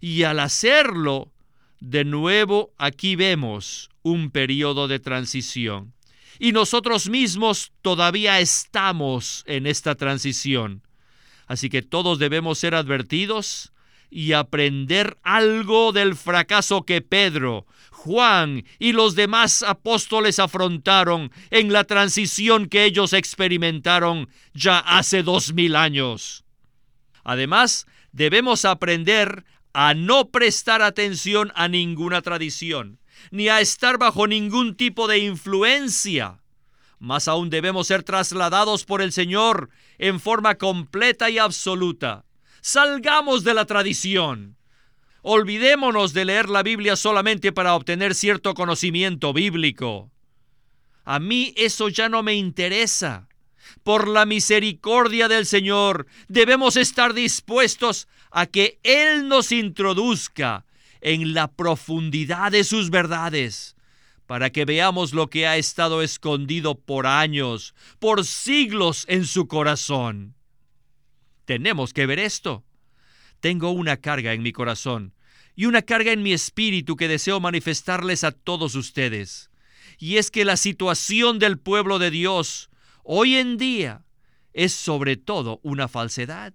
Y 0.01 0.23
al 0.23 0.41
hacerlo, 0.41 1.33
de 1.81 2.05
nuevo 2.05 2.73
aquí 2.79 3.17
vemos 3.17 3.91
un 4.03 4.31
periodo 4.31 4.89
de 4.89 4.99
transición. 4.99 5.93
Y 6.39 6.53
nosotros 6.53 7.09
mismos 7.09 7.73
todavía 7.83 8.41
estamos 8.41 9.45
en 9.47 9.67
esta 9.67 9.95
transición. 9.95 10.83
Así 11.47 11.69
que 11.69 11.83
todos 11.83 12.19
debemos 12.19 12.59
ser 12.59 12.75
advertidos 12.75 13.73
y 14.11 14.33
aprender 14.33 15.19
algo 15.23 15.93
del 15.93 16.17
fracaso 16.17 16.83
que 16.83 17.01
Pedro, 17.01 17.67
Juan 17.91 18.65
y 18.79 18.93
los 18.93 19.15
demás 19.15 19.63
apóstoles 19.63 20.39
afrontaron 20.39 21.31
en 21.51 21.73
la 21.73 21.85
transición 21.85 22.67
que 22.67 22.85
ellos 22.85 23.13
experimentaron 23.13 24.29
ya 24.55 24.79
hace 24.79 25.23
dos 25.23 25.53
mil 25.53 25.77
años. 25.77 26.45
Además, 27.23 27.87
debemos 28.13 28.65
aprender 28.65 29.45
a 29.73 29.95
no 29.95 30.31
prestar 30.31 30.83
atención 30.83 31.53
a 31.55 31.69
ninguna 31.69 32.23
tradición, 32.23 32.99
ni 33.31 33.49
a 33.49 33.61
estar 33.61 33.99
bajo 33.99 34.27
ningún 34.27 34.77
tipo 34.77 35.09
de 35.09 35.19
influencia. 35.19 36.41
Más 36.99 37.29
aún 37.29 37.51
debemos 37.51 37.87
ser 37.87 38.03
trasladados 38.03 38.85
por 38.85 39.01
el 39.03 39.13
Señor 39.13 39.71
en 39.99 40.21
forma 40.21 40.57
completa 40.57 41.31
y 41.31 41.39
absoluta 41.39 42.25
Salgamos 42.61 43.43
de 43.43 43.55
la 43.55 43.65
tradición. 43.65 44.57
Olvidémonos 45.23 46.13
de 46.13 46.27
leer 46.27 46.49
la 46.49 46.63
Biblia 46.63 46.97
solamente 46.97 47.53
para 47.53 47.75
obtener 47.75 48.15
cierto 48.15 48.55
conocimiento 48.55 49.33
bíblico. 49.33 50.11
A 51.05 51.19
mí 51.19 51.55
eso 51.57 51.89
ya 51.89 52.09
no 52.09 52.23
me 52.23 52.35
interesa. 52.35 53.29
Por 53.83 54.09
la 54.09 54.27
misericordia 54.27 55.29
del 55.29 55.47
Señor 55.47 56.07
debemos 56.29 56.77
estar 56.77 57.15
dispuestos 57.15 58.09
a 58.31 58.47
que 58.47 58.79
Él 58.83 59.29
nos 59.29 59.53
introduzca 59.53 60.65
en 61.01 61.35
la 61.35 61.49
profundidad 61.49 62.53
de 62.53 62.65
sus 62.65 62.91
verdades, 62.91 63.77
para 64.27 64.51
que 64.51 64.65
veamos 64.65 65.13
lo 65.13 65.29
que 65.29 65.47
ha 65.47 65.57
estado 65.57 66.03
escondido 66.03 66.77
por 66.79 67.07
años, 67.07 67.75
por 67.99 68.25
siglos 68.25 69.05
en 69.09 69.27
su 69.27 69.49
corazón. 69.49 70.35
Tenemos 71.45 71.93
que 71.93 72.07
ver 72.07 72.21
esto. 72.21 72.65
Tengo 73.41 73.71
una 73.71 73.97
carga 73.97 74.33
en 74.35 74.43
mi 74.43 74.53
corazón 74.53 75.15
y 75.57 75.67
una 75.67 75.83
carga 75.83 76.13
en 76.13 76.23
mi 76.23 76.33
espíritu 76.33 76.97
que 76.97 77.09
deseo 77.09 77.41
manifestarles 77.41 78.23
a 78.23 78.31
todos 78.31 78.75
ustedes. 78.75 79.51
Y 79.99 80.19
es 80.19 80.31
que 80.31 80.45
la 80.45 80.57
situación 80.57 81.39
del 81.39 81.59
pueblo 81.59 81.99
de 81.99 82.11
Dios 82.11 82.71
hoy 83.03 83.37
en 83.37 83.57
día 83.57 84.05
es 84.53 84.73
sobre 84.73 85.17
todo 85.17 85.61
una 85.63 85.89
falsedad. 85.89 86.55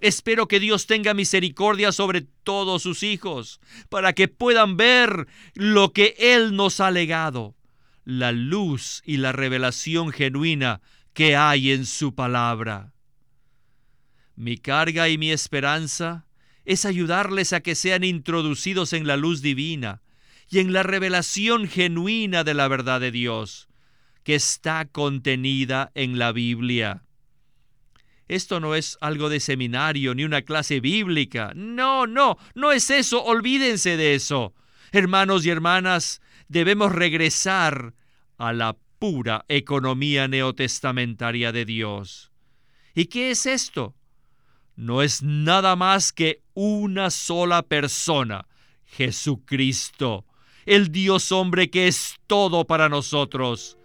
Espero 0.00 0.46
que 0.46 0.60
Dios 0.60 0.86
tenga 0.86 1.12
misericordia 1.12 1.90
sobre 1.90 2.22
todos 2.44 2.82
sus 2.82 3.02
hijos, 3.02 3.60
para 3.88 4.12
que 4.12 4.28
puedan 4.28 4.76
ver 4.76 5.26
lo 5.54 5.92
que 5.92 6.14
Él 6.18 6.54
nos 6.54 6.80
ha 6.80 6.90
legado, 6.90 7.56
la 8.04 8.30
luz 8.30 9.02
y 9.04 9.16
la 9.16 9.32
revelación 9.32 10.12
genuina 10.12 10.80
que 11.14 11.34
hay 11.34 11.72
en 11.72 11.84
su 11.84 12.14
palabra. 12.14 12.92
Mi 14.36 14.56
carga 14.56 15.08
y 15.08 15.18
mi 15.18 15.32
esperanza 15.32 16.26
es 16.64 16.84
ayudarles 16.84 17.52
a 17.52 17.60
que 17.60 17.74
sean 17.74 18.04
introducidos 18.04 18.92
en 18.92 19.06
la 19.06 19.16
luz 19.16 19.42
divina 19.42 20.00
y 20.48 20.60
en 20.60 20.72
la 20.72 20.84
revelación 20.84 21.66
genuina 21.66 22.44
de 22.44 22.54
la 22.54 22.68
verdad 22.68 23.00
de 23.00 23.10
Dios, 23.10 23.68
que 24.22 24.36
está 24.36 24.84
contenida 24.84 25.90
en 25.94 26.18
la 26.18 26.30
Biblia. 26.30 27.07
Esto 28.28 28.60
no 28.60 28.74
es 28.74 28.98
algo 29.00 29.28
de 29.28 29.40
seminario 29.40 30.14
ni 30.14 30.24
una 30.24 30.42
clase 30.42 30.80
bíblica. 30.80 31.52
No, 31.54 32.06
no, 32.06 32.38
no 32.54 32.72
es 32.72 32.90
eso. 32.90 33.24
Olvídense 33.24 33.96
de 33.96 34.14
eso. 34.14 34.54
Hermanos 34.92 35.44
y 35.46 35.50
hermanas, 35.50 36.20
debemos 36.48 36.92
regresar 36.92 37.94
a 38.36 38.52
la 38.52 38.76
pura 38.98 39.44
economía 39.48 40.28
neotestamentaria 40.28 41.52
de 41.52 41.64
Dios. 41.64 42.30
¿Y 42.94 43.06
qué 43.06 43.30
es 43.30 43.46
esto? 43.46 43.94
no 44.78 45.02
es 45.02 45.24
nada 45.24 45.74
más 45.74 46.12
que 46.12 46.44
una 46.54 47.10
sola 47.10 47.62
persona, 47.62 48.46
Jesucristo, 48.84 50.24
el 50.66 50.92
Dios 50.92 51.32
hombre 51.32 51.68
que 51.68 51.88
es 51.88 52.14
todo 52.28 52.64
para 52.64 52.88
nosotros. 52.88 53.77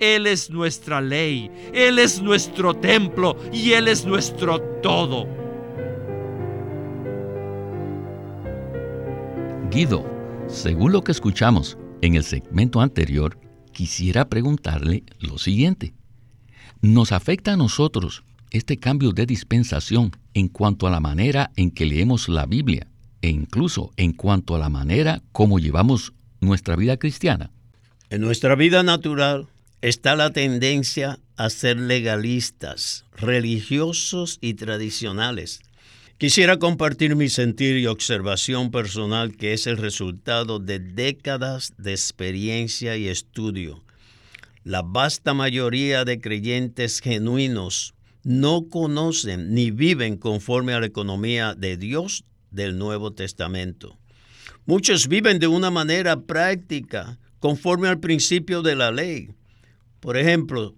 Él 0.00 0.26
es 0.26 0.50
nuestra 0.50 1.00
ley, 1.00 1.50
Él 1.72 1.98
es 1.98 2.22
nuestro 2.22 2.74
templo 2.74 3.36
y 3.52 3.72
Él 3.72 3.88
es 3.88 4.04
nuestro 4.04 4.60
todo. 4.82 5.26
Guido, 9.70 10.04
según 10.48 10.92
lo 10.92 11.04
que 11.04 11.12
escuchamos 11.12 11.76
en 12.00 12.14
el 12.14 12.24
segmento 12.24 12.80
anterior, 12.80 13.38
quisiera 13.72 14.28
preguntarle 14.28 15.04
lo 15.20 15.38
siguiente. 15.38 15.94
¿Nos 16.80 17.12
afecta 17.12 17.52
a 17.52 17.56
nosotros 17.56 18.24
este 18.50 18.78
cambio 18.78 19.12
de 19.12 19.26
dispensación 19.26 20.12
en 20.32 20.48
cuanto 20.48 20.86
a 20.86 20.90
la 20.90 21.00
manera 21.00 21.50
en 21.56 21.70
que 21.70 21.86
leemos 21.86 22.28
la 22.28 22.46
Biblia 22.46 22.86
e 23.20 23.28
incluso 23.28 23.90
en 23.96 24.12
cuanto 24.12 24.54
a 24.54 24.58
la 24.58 24.68
manera 24.68 25.22
como 25.32 25.58
llevamos 25.58 26.12
nuestra 26.40 26.76
vida 26.76 26.96
cristiana? 26.96 27.50
En 28.10 28.22
nuestra 28.22 28.54
vida 28.54 28.82
natural 28.82 29.48
está 29.80 30.16
la 30.16 30.30
tendencia 30.30 31.20
a 31.36 31.50
ser 31.50 31.78
legalistas, 31.78 33.04
religiosos 33.16 34.38
y 34.40 34.54
tradicionales. 34.54 35.60
Quisiera 36.18 36.58
compartir 36.58 37.14
mi 37.14 37.28
sentir 37.28 37.76
y 37.76 37.86
observación 37.86 38.72
personal 38.72 39.36
que 39.36 39.52
es 39.52 39.68
el 39.68 39.76
resultado 39.76 40.58
de 40.58 40.80
décadas 40.80 41.74
de 41.78 41.92
experiencia 41.92 42.96
y 42.96 43.06
estudio 43.06 43.84
La 44.64 44.82
vasta 44.82 45.32
mayoría 45.32 46.04
de 46.04 46.20
creyentes 46.20 47.00
genuinos 47.00 47.94
no 48.24 48.68
conocen 48.68 49.54
ni 49.54 49.70
viven 49.70 50.16
conforme 50.16 50.72
a 50.72 50.80
la 50.80 50.86
economía 50.86 51.54
de 51.54 51.76
Dios 51.76 52.24
del 52.50 52.78
Nuevo 52.78 53.12
Testamento. 53.12 53.96
Muchos 54.66 55.06
viven 55.06 55.38
de 55.38 55.46
una 55.46 55.70
manera 55.70 56.20
práctica, 56.20 57.18
conforme 57.38 57.88
al 57.88 58.00
principio 58.00 58.60
de 58.62 58.74
la 58.74 58.90
ley. 58.90 59.30
Por 60.00 60.16
ejemplo, 60.16 60.74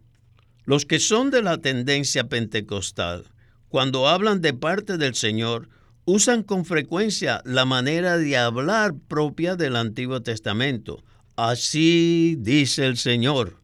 los 0.64 0.86
que 0.86 0.98
son 0.98 1.30
de 1.30 1.42
la 1.42 1.58
tendencia 1.58 2.28
pentecostal, 2.28 3.26
cuando 3.68 4.08
hablan 4.08 4.40
de 4.40 4.54
parte 4.54 4.96
del 4.98 5.14
Señor, 5.14 5.68
usan 6.04 6.42
con 6.42 6.64
frecuencia 6.64 7.42
la 7.44 7.64
manera 7.64 8.18
de 8.18 8.36
hablar 8.36 8.94
propia 9.08 9.56
del 9.56 9.76
Antiguo 9.76 10.22
Testamento. 10.22 11.02
Así 11.36 12.36
dice 12.38 12.86
el 12.86 12.96
Señor. 12.96 13.60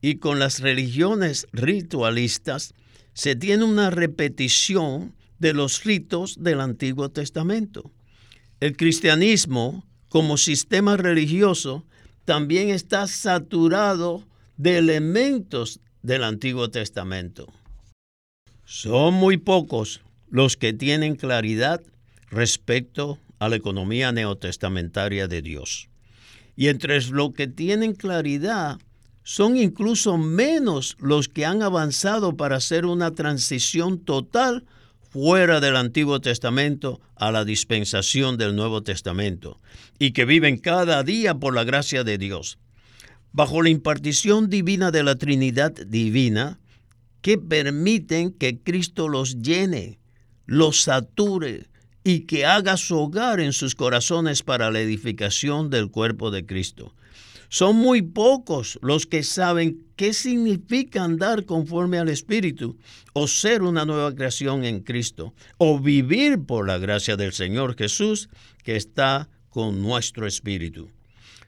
Y 0.00 0.16
con 0.16 0.38
las 0.38 0.60
religiones 0.60 1.46
ritualistas 1.52 2.74
se 3.12 3.36
tiene 3.36 3.64
una 3.64 3.90
repetición 3.90 5.14
de 5.38 5.52
los 5.52 5.84
ritos 5.84 6.36
del 6.38 6.60
Antiguo 6.60 7.10
Testamento. 7.10 7.92
El 8.60 8.76
cristianismo, 8.76 9.86
como 10.08 10.36
sistema 10.36 10.96
religioso, 10.96 11.84
también 12.24 12.70
está 12.70 13.06
saturado 13.06 14.24
de 14.60 14.76
elementos 14.76 15.80
del 16.02 16.22
Antiguo 16.22 16.70
Testamento. 16.70 17.50
Son 18.66 19.14
muy 19.14 19.38
pocos 19.38 20.02
los 20.28 20.58
que 20.58 20.74
tienen 20.74 21.16
claridad 21.16 21.80
respecto 22.30 23.18
a 23.38 23.48
la 23.48 23.56
economía 23.56 24.12
neotestamentaria 24.12 25.28
de 25.28 25.40
Dios. 25.40 25.88
Y 26.56 26.68
entre 26.68 27.00
los 27.00 27.32
que 27.32 27.46
tienen 27.46 27.94
claridad, 27.94 28.78
son 29.22 29.56
incluso 29.56 30.18
menos 30.18 30.94
los 31.00 31.28
que 31.30 31.46
han 31.46 31.62
avanzado 31.62 32.36
para 32.36 32.56
hacer 32.56 32.84
una 32.84 33.14
transición 33.14 33.98
total 33.98 34.66
fuera 35.08 35.60
del 35.60 35.76
Antiguo 35.76 36.20
Testamento 36.20 37.00
a 37.16 37.32
la 37.32 37.46
dispensación 37.46 38.36
del 38.36 38.54
Nuevo 38.54 38.82
Testamento 38.82 39.58
y 39.98 40.10
que 40.10 40.26
viven 40.26 40.58
cada 40.58 41.02
día 41.02 41.34
por 41.34 41.54
la 41.54 41.64
gracia 41.64 42.04
de 42.04 42.18
Dios. 42.18 42.58
Bajo 43.32 43.62
la 43.62 43.70
impartición 43.70 44.50
divina 44.50 44.90
de 44.90 45.02
la 45.02 45.14
Trinidad 45.14 45.72
divina, 45.72 46.58
que 47.22 47.38
permiten 47.38 48.32
que 48.32 48.58
Cristo 48.58 49.08
los 49.08 49.40
llene, 49.42 49.98
los 50.46 50.82
sature 50.82 51.68
y 52.02 52.20
que 52.20 52.46
haga 52.46 52.76
su 52.76 52.98
hogar 52.98 53.40
en 53.40 53.52
sus 53.52 53.74
corazones 53.74 54.42
para 54.42 54.70
la 54.70 54.80
edificación 54.80 55.70
del 55.70 55.90
cuerpo 55.90 56.30
de 56.30 56.46
Cristo. 56.46 56.94
Son 57.48 57.76
muy 57.76 58.00
pocos 58.02 58.78
los 58.80 59.06
que 59.06 59.24
saben 59.24 59.84
qué 59.96 60.12
significa 60.12 61.02
andar 61.02 61.44
conforme 61.44 61.98
al 61.98 62.08
Espíritu, 62.08 62.78
o 63.12 63.26
ser 63.26 63.62
una 63.62 63.84
nueva 63.84 64.14
creación 64.14 64.64
en 64.64 64.80
Cristo, 64.80 65.34
o 65.58 65.80
vivir 65.80 66.44
por 66.46 66.66
la 66.66 66.78
gracia 66.78 67.16
del 67.16 67.32
Señor 67.32 67.76
Jesús 67.76 68.28
que 68.62 68.76
está 68.76 69.28
con 69.50 69.82
nuestro 69.82 70.28
Espíritu. 70.28 70.88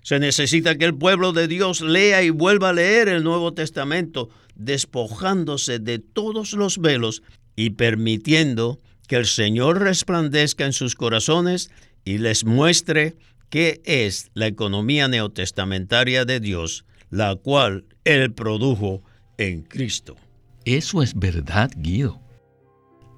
Se 0.03 0.19
necesita 0.19 0.77
que 0.77 0.85
el 0.85 0.95
pueblo 0.95 1.33
de 1.33 1.49
Dios 1.49 1.81
lea 1.81 2.23
y 2.23 2.31
vuelva 2.31 2.71
a 2.71 2.73
leer 2.73 3.09
el 3.09 3.23
Nuevo 3.23 3.55
Testamento, 3.55 4.31
despojándose 4.57 5.79
de 5.79 5.99
todos 5.99 6.53
los 6.53 6.79
velos 6.79 7.23
y 7.57 7.71
permitiendo 7.71 8.81
que 9.07 9.17
el 9.17 9.27
Señor 9.27 9.81
resplandezca 9.81 10.65
en 10.67 10.73
sus 10.73 10.95
corazones 10.95 11.71
y 12.05 12.19
les 12.19 12.45
muestre 12.45 13.17
qué 13.49 13.81
es 13.85 14.31
la 14.35 14.47
economía 14.47 15.09
neotestamentaria 15.09 16.25
de 16.25 16.41
Dios, 16.41 16.85
la 17.11 17.37
cual 17.37 17.85
Él 18.05 18.33
produjo 18.33 19.03
en 19.39 19.63
Cristo. 19.63 20.17
Eso 20.65 21.03
es 21.03 21.15
verdad, 21.15 21.71
Guido. 21.77 22.21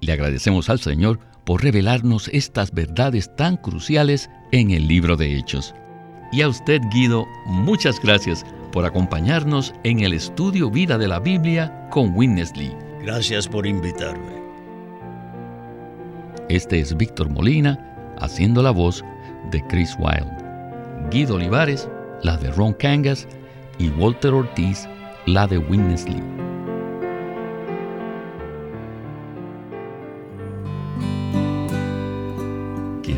Le 0.01 0.13
agradecemos 0.13 0.69
al 0.69 0.81
Señor 0.81 1.19
por 1.47 1.63
revelarnos 1.63 2.29
estas 2.29 2.73
verdades 2.73 3.35
tan 3.37 3.57
cruciales 3.57 4.29
en 4.53 4.71
el 4.71 4.89
libro 4.89 5.17
de 5.17 5.39
Hechos. 5.39 5.75
Y 6.35 6.43
a 6.43 6.49
usted, 6.49 6.83
Guido, 6.91 7.29
muchas 7.47 8.01
gracias 8.01 8.45
por 8.73 8.85
acompañarnos 8.85 9.73
en 9.85 10.01
el 10.01 10.13
estudio 10.13 10.69
Vida 10.69 10.99
de 10.99 11.07
la 11.07 11.21
Biblia 11.21 11.89
con 11.93 12.13
Witness 12.13 12.57
Lee. 12.57 12.75
Gracias 13.05 13.47
por 13.47 13.65
invitarme. 13.65 14.43
Este 16.49 16.81
es 16.81 16.97
Víctor 16.97 17.31
Molina 17.31 17.79
haciendo 18.19 18.65
la 18.65 18.73
voz 18.73 19.05
de 19.53 19.65
Chris 19.69 19.97
Wilde, 20.01 21.09
Guido 21.09 21.37
Olivares, 21.37 21.89
la 22.25 22.37
de 22.37 22.51
Ron 22.51 22.73
Kangas 22.73 23.29
y 23.79 23.91
Walter 23.91 24.35
Ortiz, 24.35 24.89
la 25.27 25.47
de 25.47 25.59
Witness 25.59 26.05